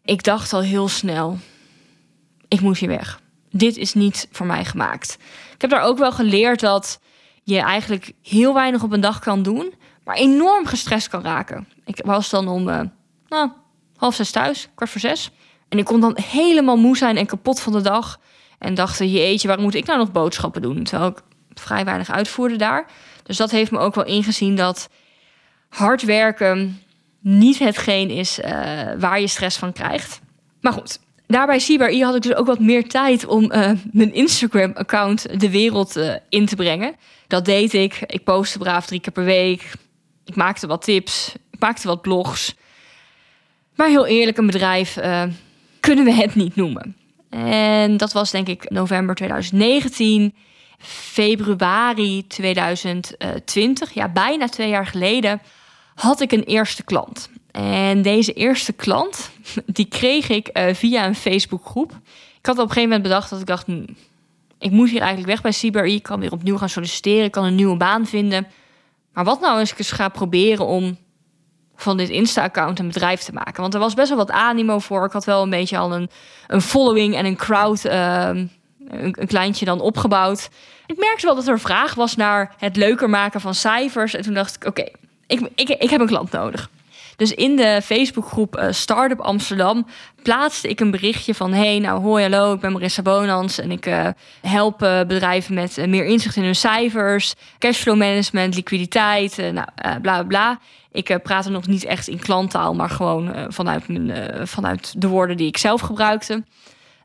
Ik 0.04 0.22
dacht 0.22 0.52
al 0.52 0.60
heel 0.60 0.88
snel: 0.88 1.38
ik 2.48 2.60
moet 2.60 2.78
hier 2.78 2.88
weg. 2.88 3.20
Dit 3.50 3.76
is 3.76 3.94
niet 3.94 4.28
voor 4.32 4.46
mij 4.46 4.64
gemaakt. 4.64 5.18
Ik 5.54 5.60
heb 5.60 5.70
daar 5.70 5.82
ook 5.82 5.98
wel 5.98 6.12
geleerd 6.12 6.60
dat 6.60 7.00
je 7.42 7.58
eigenlijk 7.58 8.12
heel 8.22 8.54
weinig 8.54 8.82
op 8.82 8.92
een 8.92 9.00
dag 9.00 9.18
kan 9.18 9.42
doen, 9.42 9.74
maar 10.04 10.16
enorm 10.16 10.66
gestrest 10.66 11.08
kan 11.08 11.22
raken. 11.22 11.68
Ik 11.84 12.00
was 12.04 12.30
dan 12.30 12.48
om 12.48 12.68
uh, 12.68 12.80
nou, 13.28 13.50
half 13.96 14.14
zes 14.14 14.30
thuis, 14.30 14.68
kwart 14.74 14.90
voor 14.90 15.00
zes. 15.00 15.30
En 15.68 15.78
ik 15.78 15.84
kon 15.84 16.00
dan 16.00 16.18
helemaal 16.22 16.76
moe 16.76 16.96
zijn 16.96 17.16
en 17.16 17.26
kapot 17.26 17.60
van 17.60 17.72
de 17.72 17.80
dag. 17.80 18.20
En 18.58 18.74
dacht, 18.74 18.98
jeetje, 18.98 19.46
waarom 19.46 19.64
moet 19.64 19.74
ik 19.74 19.86
nou 19.86 19.98
nog 19.98 20.12
boodschappen 20.12 20.62
doen? 20.62 20.84
Terwijl 20.84 21.10
ik 21.10 21.22
vrij 21.60 21.84
weinig 21.84 22.10
uitvoerde 22.10 22.56
daar. 22.56 22.86
Dus 23.22 23.36
dat 23.36 23.50
heeft 23.50 23.70
me 23.70 23.78
ook 23.78 23.94
wel 23.94 24.04
ingezien 24.04 24.56
dat 24.56 24.88
hard 25.68 26.02
werken 26.02 26.82
niet 27.20 27.58
hetgeen 27.58 28.10
is 28.10 28.38
uh, 28.38 28.48
waar 28.98 29.20
je 29.20 29.26
stress 29.26 29.56
van 29.56 29.72
krijgt. 29.72 30.20
Maar 30.60 30.72
goed, 30.72 30.98
daarbij 31.26 31.58
CBRI 31.58 32.02
had 32.02 32.14
ik 32.14 32.22
dus 32.22 32.34
ook 32.34 32.46
wat 32.46 32.58
meer 32.58 32.88
tijd 32.88 33.26
om 33.26 33.52
uh, 33.52 33.70
mijn 33.92 34.14
Instagram-account 34.14 35.40
de 35.40 35.50
wereld 35.50 35.96
uh, 35.96 36.14
in 36.28 36.46
te 36.46 36.56
brengen. 36.56 36.96
Dat 37.26 37.44
deed 37.44 37.74
ik. 37.74 38.02
Ik 38.06 38.24
postte 38.24 38.58
braaf 38.58 38.86
drie 38.86 39.00
keer 39.00 39.12
per 39.12 39.24
week. 39.24 39.72
Ik 40.24 40.34
maakte 40.34 40.66
wat 40.66 40.82
tips. 40.82 41.34
Ik 41.50 41.58
maakte 41.58 41.88
wat 41.88 42.02
blogs. 42.02 42.54
Maar 43.74 43.88
heel 43.88 44.06
eerlijk, 44.06 44.36
een 44.36 44.46
bedrijf 44.46 44.98
kunnen 45.80 46.04
we 46.04 46.12
het 46.12 46.34
niet 46.34 46.56
noemen. 46.56 46.96
En 47.30 47.96
dat 47.96 48.12
was 48.12 48.30
denk 48.30 48.48
ik 48.48 48.70
november 48.70 49.14
2019. 49.14 50.34
Februari 50.82 52.26
2020, 52.26 53.92
ja, 53.92 54.08
bijna 54.08 54.48
twee 54.48 54.68
jaar 54.68 54.86
geleden, 54.86 55.40
had 55.94 56.20
ik 56.20 56.32
een 56.32 56.42
eerste 56.42 56.82
klant. 56.82 57.30
En 57.50 58.02
deze 58.02 58.32
eerste 58.32 58.72
klant, 58.72 59.30
die 59.66 59.86
kreeg 59.86 60.28
ik 60.28 60.58
uh, 60.58 60.74
via 60.74 61.06
een 61.06 61.14
Facebookgroep. 61.14 61.92
Ik 62.38 62.46
had 62.46 62.54
op 62.54 62.62
een 62.62 62.68
gegeven 62.68 62.88
moment 62.88 63.02
bedacht 63.02 63.30
dat 63.30 63.40
ik 63.40 63.46
dacht... 63.46 63.66
Hm, 63.66 63.84
ik 64.58 64.70
moet 64.70 64.90
hier 64.90 65.00
eigenlijk 65.00 65.30
weg 65.30 65.40
bij 65.40 65.70
CBRE. 65.70 65.92
Ik 65.92 66.02
kan 66.02 66.20
weer 66.20 66.32
opnieuw 66.32 66.56
gaan 66.56 66.68
solliciteren. 66.68 67.24
Ik 67.24 67.30
kan 67.30 67.44
een 67.44 67.54
nieuwe 67.54 67.76
baan 67.76 68.06
vinden. 68.06 68.46
Maar 69.12 69.24
wat 69.24 69.40
nou 69.40 69.58
als 69.58 69.72
ik 69.72 69.78
eens 69.78 69.92
ga 69.92 70.08
proberen 70.08 70.66
om 70.66 70.98
van 71.76 71.96
dit 71.96 72.08
Insta-account 72.08 72.78
een 72.78 72.86
bedrijf 72.86 73.20
te 73.20 73.32
maken? 73.32 73.60
Want 73.60 73.74
er 73.74 73.80
was 73.80 73.94
best 73.94 74.08
wel 74.08 74.18
wat 74.18 74.30
animo 74.30 74.78
voor. 74.78 75.04
Ik 75.04 75.12
had 75.12 75.24
wel 75.24 75.42
een 75.42 75.50
beetje 75.50 75.78
al 75.78 75.94
een, 75.94 76.10
een 76.46 76.60
following 76.60 77.14
en 77.14 77.24
een 77.24 77.36
crowd... 77.36 77.84
Uh, 77.84 78.30
een, 78.90 79.26
kleintje 79.26 79.64
dan 79.64 79.80
opgebouwd. 79.80 80.48
Ik 80.86 80.98
merkte 80.98 81.26
wel 81.26 81.34
dat 81.34 81.48
er 81.48 81.60
vraag 81.60 81.94
was 81.94 82.16
naar 82.16 82.54
het 82.58 82.76
leuker 82.76 83.10
maken 83.10 83.40
van 83.40 83.54
cijfers. 83.54 84.14
En 84.14 84.22
toen 84.22 84.34
dacht 84.34 84.56
ik, 84.56 84.64
oké, 84.64 84.84
ik, 85.26 85.50
ik, 85.54 85.68
ik 85.68 85.90
heb 85.90 86.00
een 86.00 86.06
klant 86.06 86.32
nodig. 86.32 86.70
Dus 87.16 87.34
in 87.34 87.56
de 87.56 87.80
Facebookgroep 87.84 88.56
uh, 88.56 88.66
Startup 88.70 89.20
Amsterdam 89.20 89.86
plaatste 90.22 90.68
ik 90.68 90.80
een 90.80 90.90
berichtje 90.90 91.34
van... 91.34 91.52
hey, 91.52 91.78
nou 91.78 92.00
hoi, 92.00 92.22
hallo, 92.22 92.52
ik 92.52 92.60
ben 92.60 92.72
Marissa 92.72 93.02
Bonans... 93.02 93.58
en 93.58 93.70
ik 93.70 93.86
uh, 93.86 94.08
help 94.40 94.82
uh, 94.82 95.00
bedrijven 95.00 95.54
met 95.54 95.86
meer 95.86 96.04
inzicht 96.04 96.36
in 96.36 96.42
hun 96.42 96.56
cijfers... 96.56 97.34
cashflow 97.58 97.96
management, 97.96 98.54
liquiditeit, 98.54 99.36
nou, 99.36 99.66
bla 99.74 99.98
bla 100.00 100.22
bla. 100.22 100.58
Ik 100.92 101.18
praat 101.22 101.44
er 101.44 101.50
nog 101.50 101.66
niet 101.66 101.84
echt 101.84 102.08
in 102.08 102.18
klanttaal... 102.18 102.74
maar 102.74 102.90
gewoon 102.90 103.46
vanuit, 103.48 103.88
mijn, 103.88 104.48
vanuit 104.48 104.94
de 104.96 105.08
woorden 105.08 105.36
die 105.36 105.46
ik 105.46 105.56
zelf 105.56 105.80
gebruikte. 105.80 106.42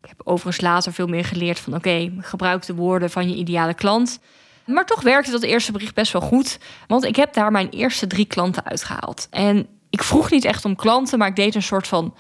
Ik 0.06 0.12
heb 0.18 0.28
overigens 0.28 0.66
later 0.66 0.94
veel 0.94 1.08
meer 1.08 1.26
geleerd 1.26 1.60
van... 1.60 1.76
oké, 1.76 2.12
gebruik 2.20 2.66
de 2.66 2.76
woorden 2.76 3.10
van 3.10 3.30
je 3.30 3.36
ideale 3.36 3.74
klant... 3.74 4.20
Maar 4.66 4.86
toch 4.86 5.02
werkte 5.02 5.32
dat 5.32 5.44
eerste 5.44 5.72
bericht 5.72 5.96
best 5.96 6.12
wel 6.12 6.22
goed. 6.22 6.58
Want 6.88 7.04
ik 7.04 7.16
heb 7.16 7.34
daar 7.34 7.52
mijn 7.52 7.70
eerste 7.70 8.08
drie 8.08 8.26
klanten 8.26 8.66
uitgehaald. 8.66 9.28
En 9.30 9.68
ik 9.90 10.04
vroeg 10.04 10.32
niet 10.32 10.46
echt 10.46 10.66
om 10.66 10.76
klanten, 10.76 11.20
maar 11.20 11.28
ik 11.28 11.36
deed 11.36 11.56
een 11.56 11.64
soort 11.64 11.88
van 11.88 12.16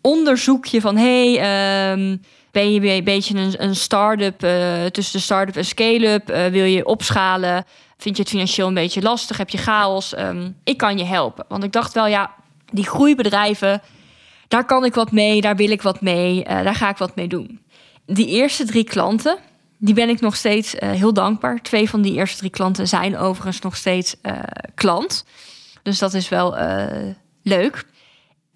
onderzoekje 0.00 0.80
van... 0.80 0.96
hey, 0.96 1.32
um, 1.92 2.22
ben 2.50 2.72
je 2.72 2.90
een 2.90 3.04
beetje 3.04 3.38
een, 3.38 3.62
een 3.62 3.76
start-up 3.76 4.44
uh, 4.44 4.84
tussen 4.84 5.18
de 5.18 5.24
start-up 5.24 5.56
en 5.56 5.64
scale-up? 5.64 6.30
Uh, 6.30 6.46
wil 6.46 6.64
je 6.64 6.86
opschalen? 6.86 7.64
Vind 7.96 8.16
je 8.16 8.22
het 8.22 8.30
financieel 8.30 8.68
een 8.68 8.74
beetje 8.74 9.02
lastig? 9.02 9.36
Heb 9.36 9.50
je 9.50 9.58
chaos? 9.58 10.18
Um, 10.18 10.56
ik 10.64 10.76
kan 10.76 10.98
je 10.98 11.04
helpen. 11.04 11.44
Want 11.48 11.64
ik 11.64 11.72
dacht 11.72 11.92
wel, 11.92 12.06
ja, 12.06 12.34
die 12.72 12.86
groeibedrijven... 12.86 13.82
daar 14.48 14.64
kan 14.64 14.84
ik 14.84 14.94
wat 14.94 15.12
mee, 15.12 15.40
daar 15.40 15.56
wil 15.56 15.70
ik 15.70 15.82
wat 15.82 16.00
mee, 16.00 16.38
uh, 16.38 16.62
daar 16.62 16.74
ga 16.74 16.88
ik 16.88 16.96
wat 16.96 17.16
mee 17.16 17.28
doen. 17.28 17.60
Die 18.06 18.26
eerste 18.26 18.64
drie 18.64 18.84
klanten, 18.84 19.38
die 19.78 19.94
ben 19.94 20.08
ik 20.08 20.20
nog 20.20 20.36
steeds 20.36 20.74
uh, 20.74 20.90
heel 20.90 21.12
dankbaar. 21.12 21.62
Twee 21.62 21.88
van 21.88 22.02
die 22.02 22.14
eerste 22.14 22.38
drie 22.38 22.50
klanten 22.50 22.88
zijn 22.88 23.18
overigens 23.18 23.60
nog 23.60 23.76
steeds 23.76 24.16
uh, 24.22 24.32
klant. 24.74 25.24
Dus 25.82 25.98
dat 25.98 26.14
is 26.14 26.28
wel 26.28 26.56
leuk. 27.42 27.84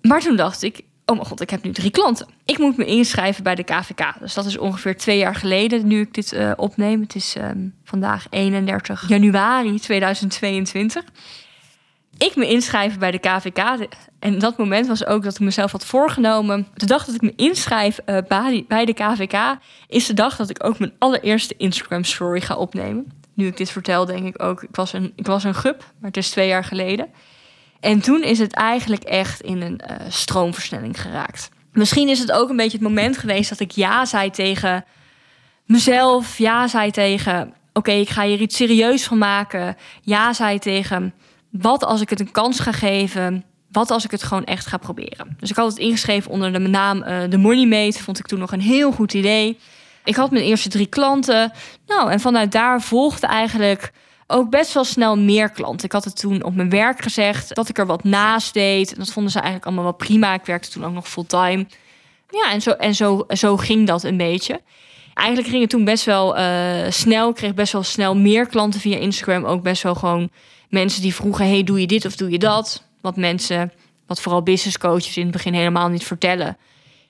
Maar 0.01 0.21
toen 0.21 0.37
dacht 0.37 0.63
ik, 0.63 0.81
oh 1.07 1.17
mijn 1.17 1.29
god, 1.29 1.41
ik 1.41 1.51
heb 1.51 1.63
nu 1.63 1.73
drie 1.73 1.91
klanten. 1.91 2.27
Ik 2.45 2.59
moet 2.59 2.77
me 2.77 2.85
inschrijven 2.85 3.43
bij 3.43 3.55
de 3.55 3.65
KVK. 3.65 4.15
Dus 4.21 4.35
dat 4.35 4.45
is 4.45 4.59
ongeveer 4.59 4.97
twee 4.97 5.19
jaar 5.19 5.35
geleden 5.35 5.87
nu 5.87 6.01
ik 6.01 6.15
dit 6.15 6.37
opneem. 6.57 7.01
Het 7.01 7.15
is 7.15 7.35
um, 7.37 7.75
vandaag 7.85 8.27
31 8.31 9.09
januari 9.09 9.81
2022 9.81 11.05
ik 12.19 12.37
me 12.37 12.49
inschrijven 12.49 12.99
bij 12.99 13.11
de 13.11 13.19
KVK. 13.19 13.89
En 14.19 14.39
dat 14.39 14.57
moment 14.57 14.87
was 14.87 15.07
ook 15.07 15.23
dat 15.23 15.35
ik 15.35 15.41
mezelf 15.41 15.73
had 15.73 15.85
voorgenomen. 15.85 16.67
De 16.75 16.87
dag 16.87 17.05
dat 17.05 17.15
ik 17.15 17.21
me 17.21 17.33
inschrijf 17.37 17.99
uh, 18.07 18.19
bij 18.69 18.85
de 18.85 18.93
KVK 18.93 19.59
is 19.89 20.07
de 20.07 20.15
dag 20.15 20.37
dat 20.37 20.51
ik 20.51 20.65
ook 20.65 20.79
mijn 20.79 20.93
allereerste 20.99 21.55
Instagram 21.57 22.05
story 22.05 22.41
ga 22.41 22.57
opnemen. 22.57 23.13
Nu 23.35 23.47
ik 23.47 23.57
dit 23.57 23.71
vertel, 23.71 24.07
denk 24.07 24.27
ik 24.27 24.43
ook, 24.43 24.63
ik 24.63 24.77
was 24.77 24.93
een, 24.93 25.13
ik 25.17 25.27
was 25.27 25.45
een 25.45 25.55
gup, 25.55 25.79
maar 25.79 26.09
het 26.09 26.17
is 26.17 26.31
twee 26.31 26.49
jaar 26.49 26.65
geleden. 26.65 27.09
En 27.81 28.01
toen 28.01 28.23
is 28.23 28.39
het 28.39 28.53
eigenlijk 28.53 29.03
echt 29.03 29.41
in 29.41 29.63
een 29.63 29.81
uh, 29.91 29.97
stroomversnelling 30.09 31.01
geraakt. 31.01 31.51
Misschien 31.73 32.09
is 32.09 32.19
het 32.19 32.33
ook 32.33 32.49
een 32.49 32.57
beetje 32.57 32.79
het 32.79 32.87
moment 32.87 33.19
geweest 33.19 33.49
dat 33.49 33.61
ik 33.61 33.71
ja 33.71 34.05
zei 34.05 34.31
tegen 34.31 34.85
mezelf. 35.65 36.39
Ja 36.39 36.67
zei 36.67 36.91
tegen, 36.91 37.55
oké, 37.73 37.91
ik 37.91 38.09
ga 38.09 38.23
hier 38.23 38.41
iets 38.41 38.57
serieus 38.57 39.05
van 39.07 39.19
maken. 39.19 39.77
Ja 40.01 40.33
zei 40.33 40.59
tegen, 40.59 41.15
wat 41.51 41.85
als 41.85 42.01
ik 42.01 42.11
het 42.11 42.21
een 42.21 42.31
kans 42.31 42.61
ga 42.61 42.73
geven? 42.73 43.45
Wat 43.73 43.91
als 43.91 44.05
ik 44.05 44.11
het 44.11 44.23
gewoon 44.23 44.45
echt 44.45 44.67
ga 44.67 44.77
proberen? 44.77 45.37
Dus 45.41 45.51
ik 45.51 45.57
had 45.57 45.71
het 45.71 45.79
ingeschreven 45.79 46.31
onder 46.31 46.53
de 46.53 46.59
naam 46.59 47.05
de 47.31 47.39
Money 47.39 47.67
Mate. 47.67 48.03
Vond 48.03 48.19
ik 48.19 48.27
toen 48.27 48.39
nog 48.39 48.53
een 48.53 48.61
heel 48.61 48.93
goed 48.93 49.15
idee. 49.15 49.59
Ik 50.05 50.17
had 50.17 50.31
mijn 50.31 50.45
eerste 50.45 50.69
drie 50.69 50.87
klanten. 50.87 51.53
Nou, 51.87 52.11
en 52.11 52.21
vanuit 52.21 52.53
daar 52.53 52.83
volgde 52.83 53.27
eigenlijk 53.27 53.93
ook 54.27 54.51
best 54.51 54.73
wel 54.73 54.85
snel 54.85 55.19
meer 55.19 55.51
klanten. 55.51 55.87
Ik 55.87 55.93
had 55.93 56.05
het 56.05 56.21
toen 56.21 56.43
op 56.43 56.55
mijn 56.55 56.71
werk 56.71 57.03
gezegd 57.03 57.55
dat 57.55 57.69
ik 57.69 57.79
er 57.79 57.87
wat 57.87 58.05
naast 58.05 58.55
deed. 58.55 58.93
En 58.93 58.99
dat 58.99 59.11
vonden 59.11 59.33
ze 59.33 59.39
eigenlijk 59.39 59.67
allemaal 59.67 59.85
wel 59.85 60.07
prima. 60.07 60.35
Ik 60.35 60.47
werkte 60.47 60.71
toen 60.71 60.85
ook 60.85 60.93
nog 60.93 61.09
fulltime. 61.09 61.67
Ja, 62.31 62.53
en 62.53 62.63
zo, 62.63 62.71
en 62.71 62.95
zo, 62.95 63.25
zo 63.29 63.57
ging 63.57 63.87
dat 63.87 64.03
een 64.03 64.17
beetje. 64.17 64.61
Eigenlijk 65.15 65.49
ging 65.49 65.61
het 65.61 65.71
toen 65.71 65.85
best 65.85 66.05
wel 66.05 66.39
uh, 66.39 66.91
snel. 66.91 67.29
Ik 67.29 67.35
kreeg 67.35 67.55
best 67.55 67.73
wel 67.73 67.83
snel 67.83 68.17
meer 68.17 68.47
klanten 68.47 68.81
via 68.81 68.97
Instagram. 68.97 69.45
Ook 69.45 69.63
best 69.63 69.83
wel 69.83 69.95
gewoon 69.95 70.31
mensen 70.69 71.03
die 71.03 71.15
vroegen: 71.15 71.49
hey, 71.49 71.65
doe 71.65 71.81
je 71.81 71.87
dit 71.87 72.05
of 72.05 72.17
doe 72.17 72.31
je 72.31 72.39
dat? 72.39 72.83
Wat 73.09 73.17
mensen, 73.17 73.73
wat 74.07 74.21
vooral 74.21 74.43
business 74.43 74.79
coaches 74.79 75.17
in 75.17 75.23
het 75.23 75.33
begin 75.33 75.55
helemaal 75.55 75.89
niet 75.89 76.05
vertellen, 76.05 76.57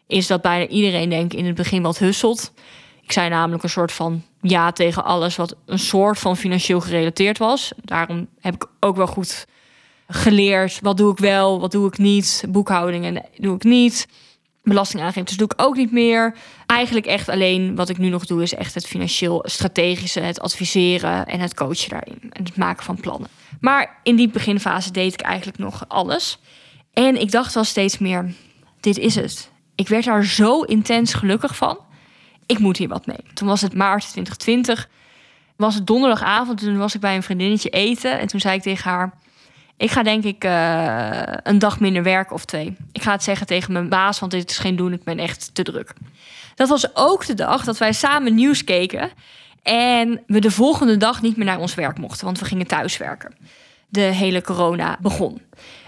is 0.07 0.27
dat 0.27 0.43
bijna 0.43 0.67
iedereen, 0.67 1.09
denk 1.09 1.33
ik, 1.33 1.39
in 1.39 1.47
het 1.47 1.55
begin 1.55 1.83
wat 1.83 1.99
husselt. 1.99 2.53
Ik 3.03 3.13
zei 3.13 3.29
namelijk 3.29 3.63
een 3.63 3.69
soort 3.71 3.93
van 3.93 4.23
ja 4.41 4.73
tegen 4.73 5.05
alles 5.05 5.37
wat 5.37 5.57
een 5.67 5.79
soort 5.79 6.19
van 6.19 6.37
financieel 6.37 6.81
gerelateerd 6.81 7.39
was. 7.39 7.73
Daarom 7.83 8.29
heb 8.41 8.55
ik 8.55 8.67
ook 8.81 8.97
wel 8.97 9.07
goed 9.07 9.47
geleerd. 10.09 10.79
Wat 10.83 10.97
doe 10.97 11.13
ik 11.13 11.19
wel, 11.19 11.61
wat 11.61 11.71
doe 11.71 11.87
ik 11.87 11.99
niet? 11.99 12.45
Boekhoudingen 12.49 13.25
doe 13.37 13.55
ik 13.55 13.65
niet. 13.65 14.09
Belastingaangiftes 14.63 15.37
doe 15.37 15.51
ik 15.55 15.63
ook 15.63 15.77
niet 15.77 15.93
meer. 15.93 16.35
Eigenlijk 16.67 17.07
echt 17.07 17.29
alleen 17.29 17.75
wat 17.75 17.89
ik 17.89 17.99
nu 17.99 18.09
nog 18.09 18.27
doe, 18.27 18.43
is 18.43 18.55
echt 18.55 18.75
het 18.75 18.87
financieel 18.87 19.45
strategische, 19.47 20.21
het 20.21 20.41
adviseren 20.41 21.27
en 21.27 21.41
het 21.41 21.55
coachen 21.55 21.91
daarin. 21.91 22.19
En 22.31 22.45
het 22.45 22.57
maken 22.57 22.85
van 22.85 23.01
plannen. 23.01 23.29
Maar 23.61 23.99
in 24.03 24.17
die 24.17 24.29
beginfase 24.29 24.93
deed 24.93 25.13
ik 25.13 25.21
eigenlijk 25.21 25.59
nog 25.59 25.85
alles. 25.89 26.39
En 26.93 27.21
ik 27.21 27.31
dacht 27.31 27.55
wel 27.55 27.65
steeds 27.65 27.99
meer: 27.99 28.35
dit 28.81 28.99
is 28.99 29.15
het. 29.15 29.51
Ik 29.75 29.89
werd 29.89 30.05
daar 30.05 30.25
zo 30.25 30.63
intens 30.63 31.15
gelukkig 31.15 31.57
van 31.57 31.79
ik 32.49 32.59
moet 32.59 32.77
hier 32.77 32.89
wat 32.89 33.07
mee. 33.07 33.25
Toen 33.35 33.49
was 33.49 33.61
het 33.61 33.75
maart 33.75 34.01
2020. 34.01 34.89
Was 35.57 35.75
het 35.75 35.87
donderdagavond, 35.87 36.59
toen 36.59 36.79
was 36.79 36.95
ik 36.95 37.01
bij 37.01 37.17
een 37.17 37.23
vriendinnetje 37.23 37.69
eten. 37.69 38.19
En 38.19 38.27
toen 38.27 38.41
zei 38.41 38.57
ik 38.57 38.63
tegen 38.63 38.91
haar... 38.91 39.13
Ik 39.77 39.91
ga 39.91 40.03
denk 40.03 40.25
ik 40.25 40.45
uh, 40.45 41.23
een 41.43 41.59
dag 41.59 41.81
minder 41.81 42.03
werken 42.03 42.35
of 42.35 42.45
twee. 42.45 42.77
Ik 42.93 43.03
ga 43.03 43.13
het 43.13 43.23
zeggen 43.23 43.47
tegen 43.47 43.73
mijn 43.73 43.89
baas, 43.89 44.19
want 44.19 44.33
dit 44.33 44.51
is 44.51 44.59
geen 44.59 44.77
doen. 44.77 44.93
Ik 44.93 45.05
ben 45.05 45.19
echt 45.19 45.55
te 45.55 45.63
druk. 45.63 45.93
Dat 46.55 46.69
was 46.69 46.97
ook 46.97 47.27
de 47.27 47.35
dag 47.35 47.65
dat 47.65 47.79
wij 47.79 47.93
samen 47.93 48.35
nieuws 48.35 48.65
keken. 48.65 49.11
En 49.63 50.23
we 50.27 50.41
de 50.41 50.51
volgende 50.51 50.97
dag 50.97 51.23
niet 51.23 51.37
meer 51.37 51.47
naar 51.47 51.59
ons 51.59 51.75
werk 51.75 51.99
mochten, 51.99 52.25
want 52.25 52.39
we 52.39 52.45
gingen 52.45 52.67
thuiswerken. 52.67 53.35
De 53.89 54.01
hele 54.01 54.43
corona 54.43 54.99
begon. 55.01 55.41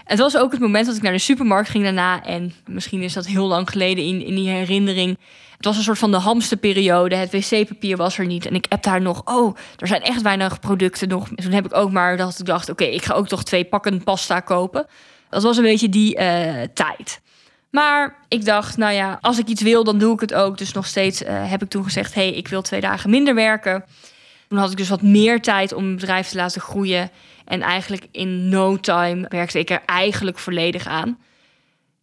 Het 0.03 0.19
was 0.19 0.37
ook 0.37 0.51
het 0.51 0.61
moment 0.61 0.85
dat 0.85 0.95
ik 0.95 1.01
naar 1.01 1.11
de 1.11 1.17
supermarkt 1.17 1.69
ging 1.69 1.83
daarna. 1.83 2.23
En 2.23 2.53
misschien 2.65 3.01
is 3.01 3.13
dat 3.13 3.25
heel 3.25 3.47
lang 3.47 3.69
geleden 3.69 4.03
in, 4.03 4.25
in 4.25 4.35
die 4.35 4.49
herinnering. 4.49 5.17
Het 5.55 5.65
was 5.65 5.77
een 5.77 5.83
soort 5.83 5.97
van 5.97 6.11
de 6.11 6.17
hamsterperiode. 6.17 7.15
Het 7.15 7.31
wc-papier 7.31 7.97
was 7.97 8.17
er 8.17 8.25
niet. 8.25 8.45
En 8.45 8.55
ik 8.55 8.65
heb 8.69 8.83
daar 8.83 9.01
nog, 9.01 9.21
oh, 9.25 9.55
er 9.77 9.87
zijn 9.87 10.01
echt 10.01 10.21
weinig 10.21 10.59
producten 10.59 11.07
nog. 11.07 11.27
toen 11.35 11.51
heb 11.51 11.65
ik 11.65 11.75
ook 11.75 11.91
maar 11.91 12.17
dat 12.17 12.39
ik 12.39 12.45
dacht, 12.45 12.69
oké, 12.69 12.83
ik 12.83 13.03
ga 13.03 13.13
ook 13.13 13.27
toch 13.27 13.43
twee 13.43 13.65
pakken 13.65 14.03
pasta 14.03 14.39
kopen. 14.39 14.85
Dat 15.29 15.43
was 15.43 15.57
een 15.57 15.63
beetje 15.63 15.89
die 15.89 16.15
uh, 16.15 16.61
tijd. 16.73 17.21
Maar 17.71 18.15
ik 18.27 18.45
dacht, 18.45 18.77
nou 18.77 18.93
ja, 18.93 19.17
als 19.21 19.39
ik 19.39 19.47
iets 19.47 19.61
wil, 19.61 19.83
dan 19.83 19.97
doe 19.97 20.13
ik 20.13 20.19
het 20.19 20.33
ook. 20.33 20.57
Dus 20.57 20.73
nog 20.73 20.85
steeds 20.85 21.21
uh, 21.21 21.49
heb 21.49 21.61
ik 21.61 21.69
toen 21.69 21.83
gezegd, 21.83 22.13
hey, 22.13 22.33
ik 22.33 22.47
wil 22.47 22.61
twee 22.61 22.81
dagen 22.81 23.09
minder 23.09 23.35
werken. 23.35 23.83
Toen 24.47 24.57
had 24.57 24.71
ik 24.71 24.77
dus 24.77 24.89
wat 24.89 25.01
meer 25.01 25.41
tijd 25.41 25.73
om 25.73 25.83
mijn 25.83 25.95
bedrijf 25.95 26.27
te 26.27 26.35
laten 26.35 26.61
groeien. 26.61 27.11
En 27.45 27.61
eigenlijk 27.61 28.07
in 28.11 28.49
no 28.49 28.77
time 28.77 29.25
werkte 29.27 29.59
ik 29.59 29.69
er 29.69 29.81
eigenlijk 29.85 30.39
volledig 30.39 30.87
aan. 30.87 31.17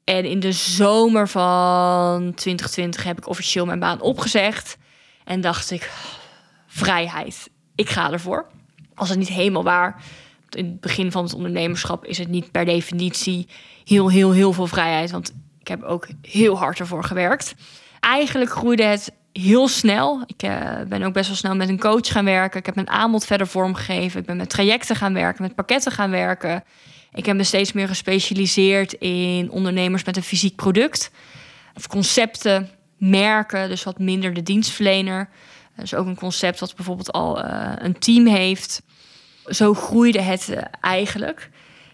En 0.05 0.25
in 0.25 0.41
de 0.41 0.53
zomer 0.53 1.29
van 1.29 2.35
2020 2.35 3.05
heb 3.05 3.19
ik 3.19 3.29
officieel 3.29 3.67
mijn 3.67 3.79
baan 3.79 4.01
opgezegd. 4.01 4.79
En 5.25 5.41
dacht 5.41 5.71
ik, 5.71 5.91
vrijheid, 6.67 7.51
ik 7.75 7.89
ga 7.89 8.13
ervoor. 8.13 8.47
Als 8.95 9.09
het 9.09 9.19
niet 9.19 9.29
helemaal 9.29 9.65
waar. 9.65 10.03
In 10.51 10.65
het 10.65 10.81
begin 10.81 11.13
van 11.13 11.25
het 11.25 11.35
ondernemerschap 11.35 12.05
is 12.05 12.19
het 12.19 12.29
niet 12.29 12.51
per 12.51 12.65
definitie 12.65 13.49
heel, 13.85 14.11
heel, 14.11 14.33
heel 14.33 14.53
veel 14.53 14.67
vrijheid. 14.67 15.11
Want 15.11 15.33
ik 15.69 15.81
heb 15.81 15.89
ook 15.89 16.07
heel 16.23 16.59
hard 16.59 16.79
ervoor 16.79 17.05
gewerkt. 17.05 17.55
Eigenlijk 18.01 18.51
groeide 18.51 18.83
het 18.83 19.13
heel 19.33 19.69
snel. 19.69 20.23
Ik 20.27 20.43
uh, 20.43 20.81
ben 20.89 21.03
ook 21.03 21.13
best 21.13 21.27
wel 21.27 21.37
snel 21.37 21.57
met 21.57 21.69
een 21.69 21.79
coach 21.79 22.09
gaan 22.13 22.25
werken. 22.25 22.59
Ik 22.59 22.67
heb 22.67 22.75
mijn 22.75 22.91
aanbod 22.91 23.25
verder 23.25 23.47
vormgegeven. 23.47 24.21
Ik 24.21 24.27
ben 24.27 24.37
met 24.37 24.51
trajecten 24.51 24.97
gaan 24.97 25.15
werken, 25.15 25.43
met 25.43 25.55
pakketten 25.55 25.93
gaan 25.93 26.11
werken. 26.11 26.65
Ik 27.13 27.27
heb 27.27 27.37
me 27.37 27.45
steeds 27.45 27.73
meer 27.73 27.89
gespecialiseerd 27.89 28.93
in 28.93 29.51
ondernemers 29.51 30.05
met 30.05 30.17
een 30.17 30.23
fysiek 30.23 30.57
product. 30.57 31.11
Of 31.75 31.87
concepten, 31.87 32.71
merken, 32.97 33.69
dus 33.69 33.85
wat 33.85 33.99
minder 33.99 34.35
de 34.35 34.43
dienstverlener. 34.43 35.29
Dus 35.77 35.95
ook 35.95 36.07
een 36.07 36.17
concept 36.17 36.61
wat 36.61 36.75
bijvoorbeeld 36.77 37.13
al 37.13 37.45
uh, 37.45 37.73
een 37.77 37.99
team 37.99 38.27
heeft. 38.27 38.83
Zo 39.45 39.75
groeide 39.75 40.21
het 40.21 40.49
uh, 40.51 40.59
eigenlijk. 40.81 41.51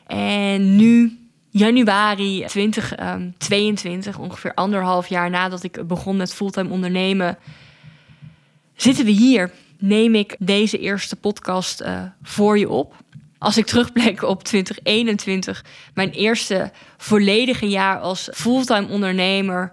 En 0.07 0.77
nu, 0.77 1.19
januari 1.57 2.45
2022, 2.47 4.17
um, 4.17 4.23
ongeveer 4.23 4.55
anderhalf 4.55 5.07
jaar 5.07 5.31
nadat 5.31 5.63
ik 5.63 5.87
begon 5.87 6.17
met 6.17 6.35
fulltime 6.35 6.71
ondernemen, 6.71 7.39
zitten 8.77 9.05
we 9.05 9.11
hier. 9.11 9.51
Neem 9.79 10.15
ik 10.15 10.37
deze 10.39 10.79
eerste 10.79 11.17
podcast 11.17 11.81
uh, 11.81 12.03
voor 12.23 12.59
je 12.59 12.69
op 12.69 12.95
als 13.45 13.57
ik 13.57 13.67
terugblik 13.67 14.23
op 14.23 14.45
2021, 14.45 15.65
mijn 15.95 16.11
eerste 16.11 16.71
volledige 16.97 17.69
jaar 17.69 17.99
als 17.99 18.29
fulltime 18.33 18.89
ondernemer, 18.89 19.73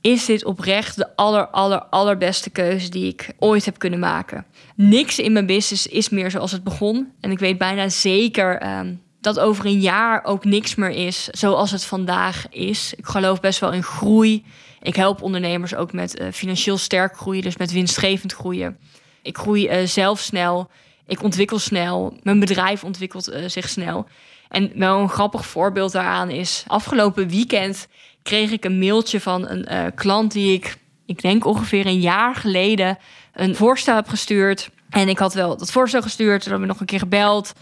is 0.00 0.24
dit 0.24 0.44
oprecht 0.44 0.96
de 0.96 1.16
aller, 1.16 1.46
aller, 1.46 1.82
allerbeste 1.82 2.50
keuze 2.50 2.88
die 2.88 3.06
ik 3.06 3.32
ooit 3.38 3.64
heb 3.64 3.78
kunnen 3.78 3.98
maken. 3.98 4.46
Niks 4.74 5.18
in 5.18 5.32
mijn 5.32 5.46
business 5.46 5.86
is 5.86 6.08
meer 6.08 6.30
zoals 6.30 6.52
het 6.52 6.64
begon. 6.64 7.12
En 7.20 7.30
ik 7.30 7.38
weet 7.38 7.58
bijna 7.58 7.88
zeker 7.88 8.78
um, 8.78 9.00
dat 9.22 9.38
over 9.38 9.66
een 9.66 9.80
jaar 9.80 10.24
ook 10.24 10.44
niks 10.44 10.74
meer 10.74 10.90
is 10.90 11.24
zoals 11.24 11.70
het 11.70 11.84
vandaag 11.84 12.46
is. 12.50 12.94
Ik 12.96 13.06
geloof 13.06 13.40
best 13.40 13.60
wel 13.60 13.72
in 13.72 13.82
groei. 13.82 14.44
Ik 14.82 14.96
help 14.96 15.22
ondernemers 15.22 15.74
ook 15.74 15.92
met 15.92 16.20
uh, 16.20 16.26
financieel 16.32 16.78
sterk 16.78 17.16
groeien, 17.16 17.42
dus 17.42 17.56
met 17.56 17.72
winstgevend 17.72 18.32
groeien. 18.32 18.78
Ik 19.22 19.38
groei 19.38 19.80
uh, 19.80 19.86
zelf 19.86 20.20
snel. 20.20 20.70
Ik 21.06 21.22
ontwikkel 21.22 21.58
snel. 21.58 22.18
Mijn 22.22 22.40
bedrijf 22.40 22.84
ontwikkelt 22.84 23.32
uh, 23.32 23.48
zich 23.48 23.68
snel. 23.68 24.06
En 24.48 24.72
wel 24.74 25.00
een 25.00 25.08
grappig 25.08 25.46
voorbeeld 25.46 25.92
daaraan 25.92 26.30
is... 26.30 26.64
afgelopen 26.66 27.28
weekend 27.28 27.88
kreeg 28.22 28.50
ik 28.50 28.64
een 28.64 28.78
mailtje 28.78 29.20
van 29.20 29.48
een 29.48 29.94
klant... 29.94 30.32
die 30.32 30.52
ik, 30.52 30.76
ik 31.06 31.22
denk 31.22 31.44
ongeveer 31.44 31.86
een 31.86 32.00
jaar 32.00 32.34
geleden... 32.34 32.98
een 33.32 33.54
voorstel 33.54 33.94
heb 33.94 34.08
gestuurd. 34.08 34.70
En 34.90 35.08
ik 35.08 35.18
had 35.18 35.34
wel 35.34 35.56
dat 35.56 35.72
voorstel 35.72 36.02
gestuurd. 36.02 36.42
Toen 36.42 36.50
hebben 36.50 36.68
we 36.68 36.72
nog 36.72 36.80
een 36.80 36.86
keer 36.86 36.98
gebeld. 36.98 37.52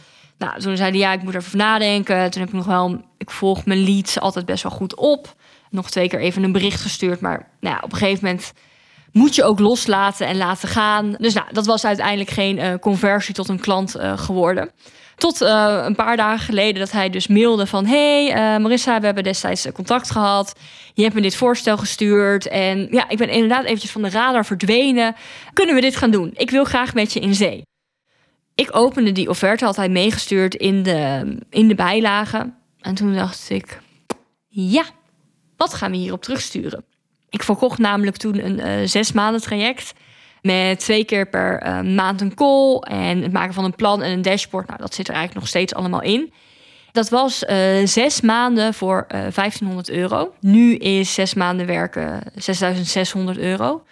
Nou, 0.40 0.61
toen 0.61 0.76
zei 0.76 0.90
hij, 0.90 0.98
ja, 0.98 1.12
ik 1.12 1.22
moet 1.22 1.35
even 1.35 1.59
nadenken. 1.59 2.31
Toen 2.31 2.40
heb 2.40 2.50
ik 2.50 2.57
nog 2.57 2.66
wel... 2.66 3.00
Ik 3.18 3.31
volg 3.31 3.64
mijn 3.64 3.85
leads 3.85 4.20
altijd 4.20 4.46
best 4.46 4.62
wel 4.62 4.72
goed 4.72 4.94
op. 4.94 5.35
Nog 5.70 5.90
twee 5.90 6.09
keer 6.09 6.20
even 6.20 6.42
een 6.42 6.53
bericht 6.53 6.81
gestuurd. 6.81 7.20
Maar 7.20 7.48
nou, 7.61 7.76
op 7.83 7.92
een 7.92 7.98
gegeven 7.98 8.24
moment 8.24 8.53
moet 9.12 9.35
je 9.35 9.44
ook 9.44 9.59
loslaten 9.59 10.26
en 10.26 10.37
laten 10.37 10.68
gaan. 10.68 11.14
Dus 11.18 11.35
nou, 11.35 11.46
dat 11.53 11.66
was 11.66 11.85
uiteindelijk 11.85 12.31
geen 12.31 12.59
uh, 12.59 12.74
conversie 12.74 13.35
tot 13.35 13.48
een 13.48 13.61
klant 13.61 13.96
uh, 13.96 14.18
geworden. 14.18 14.70
Tot 15.16 15.42
uh, 15.42 15.83
een 15.85 15.94
paar 15.94 16.16
dagen 16.16 16.44
geleden 16.44 16.81
dat 16.81 16.92
hij 16.92 17.11
dus 17.11 17.26
mailde 17.26 17.66
van... 17.66 17.87
hey, 17.87 18.59
Marissa, 18.61 19.00
we 19.00 19.07
hebben 19.07 19.24
destijds 19.24 19.72
contact 19.72 20.11
gehad. 20.11 20.59
Je 20.94 21.03
hebt 21.03 21.14
me 21.14 21.20
dit 21.20 21.37
voorstel 21.37 21.76
gestuurd. 21.76 22.48
En 22.48 22.88
ja, 22.90 23.09
ik 23.09 23.18
ben 23.18 23.29
inderdaad 23.29 23.64
eventjes 23.64 23.90
van 23.90 24.03
de 24.03 24.11
radar 24.11 24.44
verdwenen. 24.46 25.16
Kunnen 25.53 25.74
we 25.74 25.81
dit 25.81 25.96
gaan 25.96 26.11
doen? 26.11 26.31
Ik 26.35 26.50
wil 26.50 26.64
graag 26.64 26.94
met 26.94 27.12
je 27.12 27.20
in 27.20 27.35
zee. 27.35 27.68
Ik 28.54 28.76
opende 28.76 29.12
die 29.12 29.28
offerte, 29.28 29.64
had 29.64 29.76
hij 29.76 29.88
meegestuurd 29.88 30.54
in 30.54 30.82
de, 30.82 31.36
in 31.50 31.68
de 31.68 31.74
bijlagen. 31.74 32.54
En 32.80 32.94
toen 32.94 33.14
dacht 33.14 33.50
ik... 33.50 33.80
Ja, 34.48 34.84
wat 35.56 35.74
gaan 35.74 35.90
we 35.90 35.96
hierop 35.96 36.22
terugsturen? 36.22 36.84
Ik 37.28 37.42
verkocht 37.42 37.78
namelijk 37.78 38.16
toen 38.16 38.44
een 38.44 38.58
uh, 38.58 38.86
zes 38.86 39.12
maanden 39.12 39.40
traject. 39.40 39.92
Met 40.42 40.78
twee 40.78 41.04
keer 41.04 41.28
per 41.28 41.66
uh, 41.66 41.80
maand 41.80 42.20
een 42.20 42.34
call 42.34 42.76
en 42.76 43.22
het 43.22 43.32
maken 43.32 43.54
van 43.54 43.64
een 43.64 43.74
plan 43.74 44.02
en 44.02 44.12
een 44.12 44.22
dashboard. 44.22 44.66
Nou, 44.66 44.80
dat 44.80 44.94
zit 44.94 45.08
er 45.08 45.14
eigenlijk 45.14 45.40
nog 45.40 45.48
steeds 45.48 45.74
allemaal 45.74 46.02
in. 46.02 46.32
Dat 46.92 47.08
was 47.08 47.42
uh, 47.42 47.86
zes 47.86 48.20
maanden 48.20 48.74
voor 48.74 49.04
1500 49.08 49.90
euro. 49.90 50.34
Nu 50.40 50.74
is 50.74 51.14
zes 51.14 51.34
maanden 51.34 51.66
werken 51.66 52.22
6600 52.34 53.38
euro. 53.38 53.82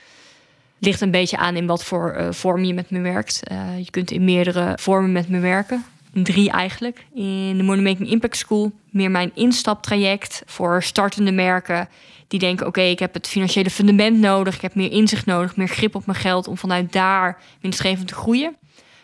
Ligt 0.78 1.00
een 1.00 1.10
beetje 1.10 1.36
aan 1.36 1.56
in 1.56 1.66
wat 1.66 1.84
voor 1.84 2.16
uh, 2.18 2.28
vorm 2.30 2.64
je 2.64 2.74
met 2.74 2.90
me 2.90 3.00
werkt. 3.00 3.40
je 3.78 3.90
kunt 3.90 4.10
in 4.10 4.24
meerdere 4.24 4.78
vormen 4.80 5.12
met 5.12 5.28
me 5.28 5.38
werken. 5.38 5.84
Drie 6.12 6.50
eigenlijk. 6.50 7.06
In 7.14 7.56
de 7.56 7.62
Money 7.62 7.82
Making 7.82 8.10
Impact 8.10 8.36
School 8.36 8.72
meer 8.90 9.10
mijn 9.10 9.30
instaptraject 9.34 10.42
voor 10.46 10.82
startende 10.82 11.32
merken 11.32 11.88
die 12.28 12.38
denken: 12.38 12.66
oké, 12.66 12.80
ik 12.80 12.98
heb 12.98 13.14
het 13.14 13.28
financiële 13.28 13.70
fundament 13.70 14.18
nodig, 14.18 14.54
ik 14.54 14.60
heb 14.60 14.74
meer 14.74 14.92
inzicht 14.92 15.26
nodig, 15.26 15.56
meer 15.56 15.68
grip 15.68 15.94
op 15.94 16.06
mijn 16.06 16.18
geld 16.18 16.48
om 16.48 16.56
vanuit 16.56 16.92
daar 16.92 17.38
winstgevend 17.60 18.08
te 18.08 18.14
groeien. 18.14 18.56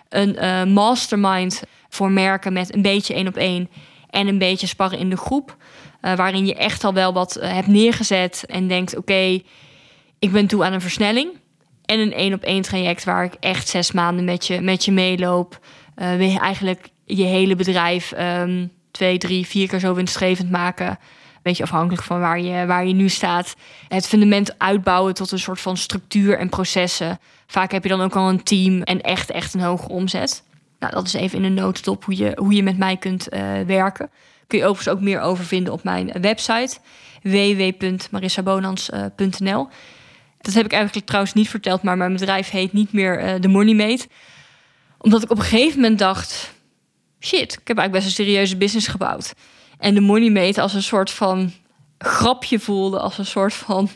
Een 0.08 0.36
uh, 0.42 0.64
mastermind 0.64 1.62
voor 1.88 2.10
merken 2.10 2.52
met 2.52 2.74
een 2.74 2.82
beetje 2.82 3.14
één 3.14 3.28
op 3.28 3.36
één 3.36 3.70
en 4.10 4.26
een 4.26 4.38
beetje 4.38 4.66
sparren 4.66 4.98
in 4.98 5.10
de 5.10 5.16
groep, 5.16 5.56
waarin 6.00 6.46
je 6.46 6.54
echt 6.54 6.84
al 6.84 6.94
wel 6.94 7.12
wat 7.12 7.38
hebt 7.40 7.66
neergezet 7.66 8.44
en 8.46 8.68
denkt: 8.68 8.96
oké, 8.96 9.40
ik 10.18 10.32
ben 10.32 10.46
toe 10.46 10.64
aan 10.64 10.72
een 10.72 10.80
versnelling. 10.80 11.28
En 11.84 11.98
een 11.98 12.12
één 12.12 12.32
op 12.32 12.42
één 12.42 12.62
traject 12.62 13.04
waar 13.04 13.24
ik 13.24 13.34
echt 13.40 13.68
zes 13.68 13.92
maanden 13.92 14.24
met 14.24 14.46
je, 14.46 14.60
met 14.60 14.84
je 14.84 14.92
meeloop. 14.92 15.58
Uh, 15.96 16.40
eigenlijk 16.40 16.88
je 17.04 17.24
hele 17.24 17.56
bedrijf 17.56 18.12
um, 18.18 18.70
twee, 18.90 19.18
drie, 19.18 19.46
vier 19.46 19.68
keer 19.68 19.78
zo 19.78 19.94
winstgevend 19.94 20.50
maken 20.50 20.98
beetje 21.44 21.62
afhankelijk 21.62 22.02
van 22.02 22.20
waar 22.20 22.40
je, 22.40 22.66
waar 22.66 22.86
je 22.86 22.94
nu 22.94 23.08
staat. 23.08 23.56
Het 23.88 24.06
fundament 24.06 24.58
uitbouwen 24.58 25.14
tot 25.14 25.30
een 25.30 25.38
soort 25.38 25.60
van 25.60 25.76
structuur 25.76 26.38
en 26.38 26.48
processen. 26.48 27.18
Vaak 27.46 27.72
heb 27.72 27.82
je 27.82 27.88
dan 27.88 28.00
ook 28.00 28.16
al 28.16 28.28
een 28.28 28.42
team 28.42 28.82
en 28.82 29.00
echt, 29.00 29.30
echt 29.30 29.54
een 29.54 29.60
hoge 29.60 29.88
omzet. 29.88 30.42
Nou, 30.78 30.92
dat 30.92 31.06
is 31.06 31.12
even 31.12 31.38
in 31.38 31.44
een 31.44 31.54
notendop 31.54 32.04
hoe 32.04 32.16
je, 32.16 32.32
hoe 32.36 32.54
je 32.54 32.62
met 32.62 32.78
mij 32.78 32.96
kunt 32.96 33.32
uh, 33.32 33.40
werken. 33.66 34.10
Kun 34.46 34.58
je 34.58 34.64
overigens 34.64 34.96
ook 34.96 35.02
meer 35.02 35.20
over 35.20 35.44
vinden 35.44 35.72
op 35.72 35.84
mijn 35.84 36.12
website 36.20 36.76
www.marissabonans.nl. 37.22 39.68
Dat 40.44 40.54
heb 40.54 40.64
ik 40.64 40.72
eigenlijk 40.72 41.06
trouwens 41.06 41.34
niet 41.34 41.48
verteld, 41.48 41.82
maar 41.82 41.96
mijn 41.96 42.12
bedrijf 42.12 42.50
heet 42.50 42.72
niet 42.72 42.92
meer 42.92 43.24
uh, 43.24 43.34
The 43.34 43.48
Money 43.48 43.74
Mate. 43.74 44.06
Omdat 44.98 45.22
ik 45.22 45.30
op 45.30 45.36
een 45.36 45.44
gegeven 45.44 45.80
moment 45.80 45.98
dacht: 45.98 46.52
shit, 47.20 47.52
ik 47.52 47.68
heb 47.68 47.78
eigenlijk 47.78 47.92
best 47.92 48.06
een 48.06 48.24
serieuze 48.24 48.56
business 48.56 48.86
gebouwd. 48.86 49.34
En 49.78 49.94
de 49.94 50.00
money 50.00 50.30
mate 50.30 50.60
als 50.60 50.74
een 50.74 50.82
soort 50.82 51.10
van 51.10 51.52
grapje 51.98 52.58
voelde. 52.58 52.98
Als 52.98 53.18
een 53.18 53.26
soort 53.26 53.54
van. 53.54 53.88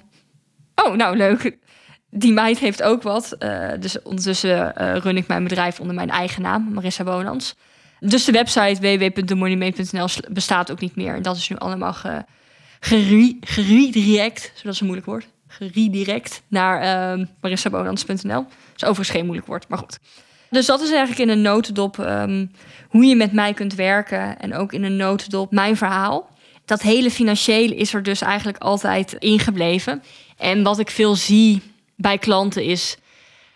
Oh, 0.74 0.94
nou 0.94 1.16
leuk. 1.16 1.56
Die 2.10 2.32
meid 2.32 2.58
heeft 2.58 2.82
ook 2.82 3.02
wat. 3.02 3.36
Uh, 3.38 3.68
dus 3.80 4.02
ondertussen 4.02 4.74
uh, 4.80 4.96
run 4.96 5.16
ik 5.16 5.26
mijn 5.26 5.42
bedrijf 5.42 5.80
onder 5.80 5.94
mijn 5.94 6.10
eigen 6.10 6.42
naam, 6.42 6.72
Marissa 6.72 7.04
Bonans. 7.04 7.54
Dus 8.00 8.24
de 8.24 8.32
website 8.32 8.80
www.demoneymate.nl 8.80 10.08
bestaat 10.30 10.70
ook 10.70 10.80
niet 10.80 10.96
meer. 10.96 11.14
En 11.14 11.22
dat 11.22 11.36
is 11.36 11.48
nu 11.48 11.56
allemaal 11.56 11.92
ge, 11.92 12.24
geredirect, 13.40 14.52
zodat 14.54 14.78
een 14.78 14.86
moeilijk 14.86 15.06
woord, 15.06 15.28
geredirect 15.48 16.42
naar 16.48 17.18
uh, 17.18 17.26
marissabonans.nl. 17.40 18.46
is 18.76 18.84
overigens 18.84 19.10
geen 19.10 19.24
moeilijk 19.24 19.46
woord, 19.46 19.68
maar 19.68 19.78
goed. 19.78 19.98
Dus 20.50 20.66
dat 20.66 20.80
is 20.80 20.90
eigenlijk 20.90 21.20
in 21.20 21.28
een 21.28 21.42
notendop 21.42 21.98
um, 21.98 22.50
hoe 22.88 23.04
je 23.04 23.16
met 23.16 23.32
mij 23.32 23.54
kunt 23.54 23.74
werken. 23.74 24.38
En 24.38 24.54
ook 24.54 24.72
in 24.72 24.84
een 24.84 24.96
notendop 24.96 25.52
mijn 25.52 25.76
verhaal. 25.76 26.30
Dat 26.64 26.82
hele 26.82 27.10
financiële 27.10 27.74
is 27.74 27.94
er 27.94 28.02
dus 28.02 28.20
eigenlijk 28.20 28.58
altijd 28.58 29.12
ingebleven. 29.12 30.02
En 30.36 30.62
wat 30.62 30.78
ik 30.78 30.90
veel 30.90 31.14
zie 31.14 31.62
bij 31.96 32.18
klanten 32.18 32.64
is 32.64 32.96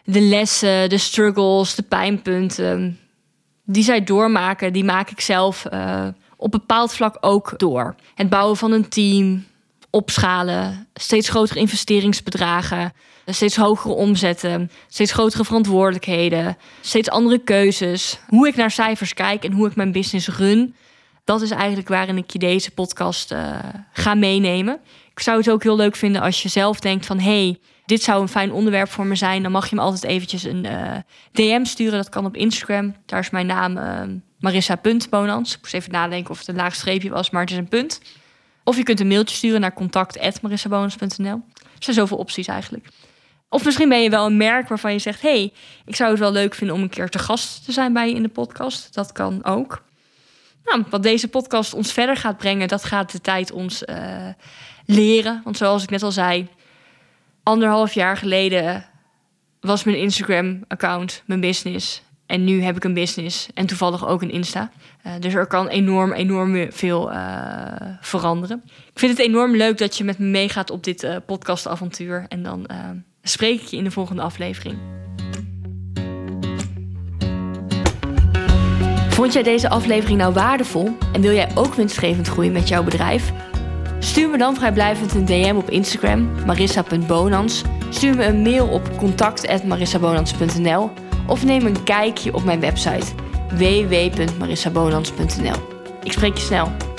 de 0.04 0.20
lessen, 0.20 0.88
de 0.88 0.98
struggles, 0.98 1.74
de 1.74 1.82
pijnpunten. 1.82 2.98
Die 3.64 3.82
zij 3.82 4.04
doormaken, 4.04 4.72
die 4.72 4.84
maak 4.84 5.10
ik 5.10 5.20
zelf 5.20 5.66
uh, 5.72 6.06
op 6.36 6.50
bepaald 6.50 6.94
vlak 6.94 7.16
ook 7.20 7.58
door. 7.58 7.94
Het 8.14 8.28
bouwen 8.28 8.56
van 8.56 8.72
een 8.72 8.88
team, 8.88 9.44
opschalen, 9.92 10.88
steeds 10.94 11.28
grotere 11.28 11.58
investeringsbedragen, 11.58 12.92
steeds 13.26 13.56
hogere 13.56 13.94
omzetten, 13.94 14.70
steeds 14.88 15.12
grotere 15.12 15.44
verantwoordelijkheden, 15.44 16.56
steeds 16.80 17.08
andere 17.10 17.38
keuzes. 17.38 18.18
Hoe 18.26 18.48
ik 18.48 18.56
naar 18.56 18.70
cijfers 18.70 19.14
kijk 19.14 19.44
en 19.44 19.52
hoe 19.52 19.68
ik 19.68 19.76
mijn 19.76 19.92
business 19.92 20.28
run, 20.28 20.74
dat 21.24 21.42
is 21.42 21.50
eigenlijk 21.50 21.88
waarin 21.88 22.16
ik 22.16 22.30
je 22.30 22.38
deze 22.38 22.70
podcast 22.70 23.32
uh, 23.32 23.58
ga 23.92 24.14
meenemen. 24.14 24.80
Ik 25.10 25.20
zou 25.20 25.38
het 25.38 25.50
ook 25.50 25.62
heel 25.62 25.76
leuk 25.76 25.96
vinden 25.96 26.22
als 26.22 26.42
je 26.42 26.48
zelf 26.48 26.80
denkt 26.80 27.06
van 27.06 27.18
hey, 27.18 27.58
dit 27.86 28.02
zou 28.02 28.22
een 28.22 28.28
fijn 28.28 28.52
onderwerp 28.52 28.88
voor 28.88 29.06
me 29.06 29.14
zijn. 29.14 29.42
Dan 29.42 29.52
mag 29.52 29.70
je 29.70 29.76
me 29.76 29.82
altijd 29.82 30.04
eventjes 30.04 30.44
een 30.44 30.64
eh, 30.64 30.96
DM 31.32 31.64
sturen. 31.64 31.96
Dat 31.96 32.08
kan 32.08 32.24
op 32.24 32.36
Instagram. 32.36 32.94
Daar 33.06 33.20
is 33.20 33.30
mijn 33.30 33.46
naam 33.46 33.76
uh, 33.76 34.00
Marissa.bonans. 34.38 35.52
Ik 35.54 35.60
moest 35.60 35.74
even 35.74 35.92
nadenken 35.92 36.30
of 36.30 36.38
het 36.38 36.48
een 36.48 36.54
laag 36.54 36.74
streepje 36.74 37.10
was, 37.10 37.30
maar 37.30 37.40
het 37.40 37.50
is 37.50 37.56
een 37.56 37.68
punt. 37.68 38.00
Of 38.64 38.76
je 38.76 38.82
kunt 38.82 39.00
een 39.00 39.06
mailtje 39.06 39.36
sturen 39.36 39.60
naar 39.60 39.72
contact.marissabonus.nl. 39.72 41.42
Er 41.54 41.78
zijn 41.78 41.96
zoveel 41.96 42.16
opties 42.16 42.46
eigenlijk. 42.46 42.88
Of 43.48 43.64
misschien 43.64 43.88
ben 43.88 44.02
je 44.02 44.10
wel 44.10 44.26
een 44.26 44.36
merk 44.36 44.68
waarvan 44.68 44.92
je 44.92 44.98
zegt: 44.98 45.22
hey, 45.22 45.52
ik 45.84 45.96
zou 45.96 46.10
het 46.10 46.18
wel 46.18 46.32
leuk 46.32 46.54
vinden 46.54 46.76
om 46.76 46.82
een 46.82 46.88
keer 46.88 47.08
te 47.08 47.18
gast 47.18 47.64
te 47.64 47.72
zijn 47.72 47.92
bij 47.92 48.08
je 48.08 48.14
in 48.14 48.22
de 48.22 48.28
podcast. 48.28 48.94
Dat 48.94 49.12
kan 49.12 49.44
ook. 49.44 49.82
Nou, 50.64 50.84
wat 50.90 51.02
deze 51.02 51.28
podcast 51.28 51.74
ons 51.74 51.92
verder 51.92 52.16
gaat 52.16 52.36
brengen, 52.36 52.68
dat 52.68 52.84
gaat 52.84 53.12
de 53.12 53.20
tijd 53.20 53.52
ons 53.52 53.82
uh, 53.82 54.28
leren. 54.86 55.40
Want 55.44 55.56
zoals 55.56 55.82
ik 55.82 55.90
net 55.90 56.02
al 56.02 56.12
zei, 56.12 56.48
anderhalf 57.42 57.94
jaar 57.94 58.16
geleden 58.16 58.84
was 59.60 59.84
mijn 59.84 59.98
Instagram-account 59.98 61.22
mijn 61.26 61.40
business. 61.40 62.02
En 62.32 62.44
nu 62.44 62.62
heb 62.62 62.76
ik 62.76 62.84
een 62.84 62.94
business 62.94 63.48
en 63.54 63.66
toevallig 63.66 64.06
ook 64.06 64.22
een 64.22 64.30
Insta. 64.30 64.70
Uh, 65.06 65.12
dus 65.20 65.34
er 65.34 65.46
kan 65.46 65.68
enorm, 65.68 66.12
enorm 66.12 66.72
veel 66.72 67.12
uh, 67.12 67.18
veranderen. 68.00 68.62
Ik 68.66 68.98
vind 68.98 69.18
het 69.18 69.26
enorm 69.26 69.56
leuk 69.56 69.78
dat 69.78 69.96
je 69.96 70.04
met 70.04 70.18
me 70.18 70.26
meegaat 70.26 70.70
op 70.70 70.84
dit 70.84 71.02
uh, 71.02 71.16
podcastavontuur. 71.26 72.24
En 72.28 72.42
dan 72.42 72.66
spreek 73.22 73.60
ik 73.60 73.66
je 73.66 73.76
in 73.76 73.84
de 73.84 73.90
volgende 73.90 74.22
aflevering. 74.22 74.78
Vond 79.08 79.32
jij 79.32 79.42
deze 79.42 79.68
aflevering 79.68 80.18
nou 80.18 80.32
waardevol 80.32 80.96
en 81.12 81.20
wil 81.20 81.32
jij 81.32 81.50
ook 81.54 81.74
winstgevend 81.74 82.28
groeien 82.28 82.52
met 82.52 82.68
jouw 82.68 82.82
bedrijf? 82.82 83.32
Stuur 83.98 84.30
me 84.30 84.38
dan 84.38 84.54
vrijblijvend 84.54 85.14
een 85.14 85.24
DM 85.24 85.54
op 85.56 85.70
Instagram, 85.70 86.30
marissa.bonans. 86.46 87.62
Stuur 87.90 88.16
me 88.16 88.24
een 88.24 88.42
mail 88.42 88.68
op 88.68 88.96
contact.marissabonans.nl 88.96 91.01
of 91.26 91.44
neem 91.44 91.66
een 91.66 91.82
kijkje 91.82 92.34
op 92.34 92.44
mijn 92.44 92.60
website 92.60 93.06
www.marissabonans.nl. 93.48 95.56
Ik 96.02 96.12
spreek 96.12 96.36
je 96.36 96.42
snel. 96.42 96.91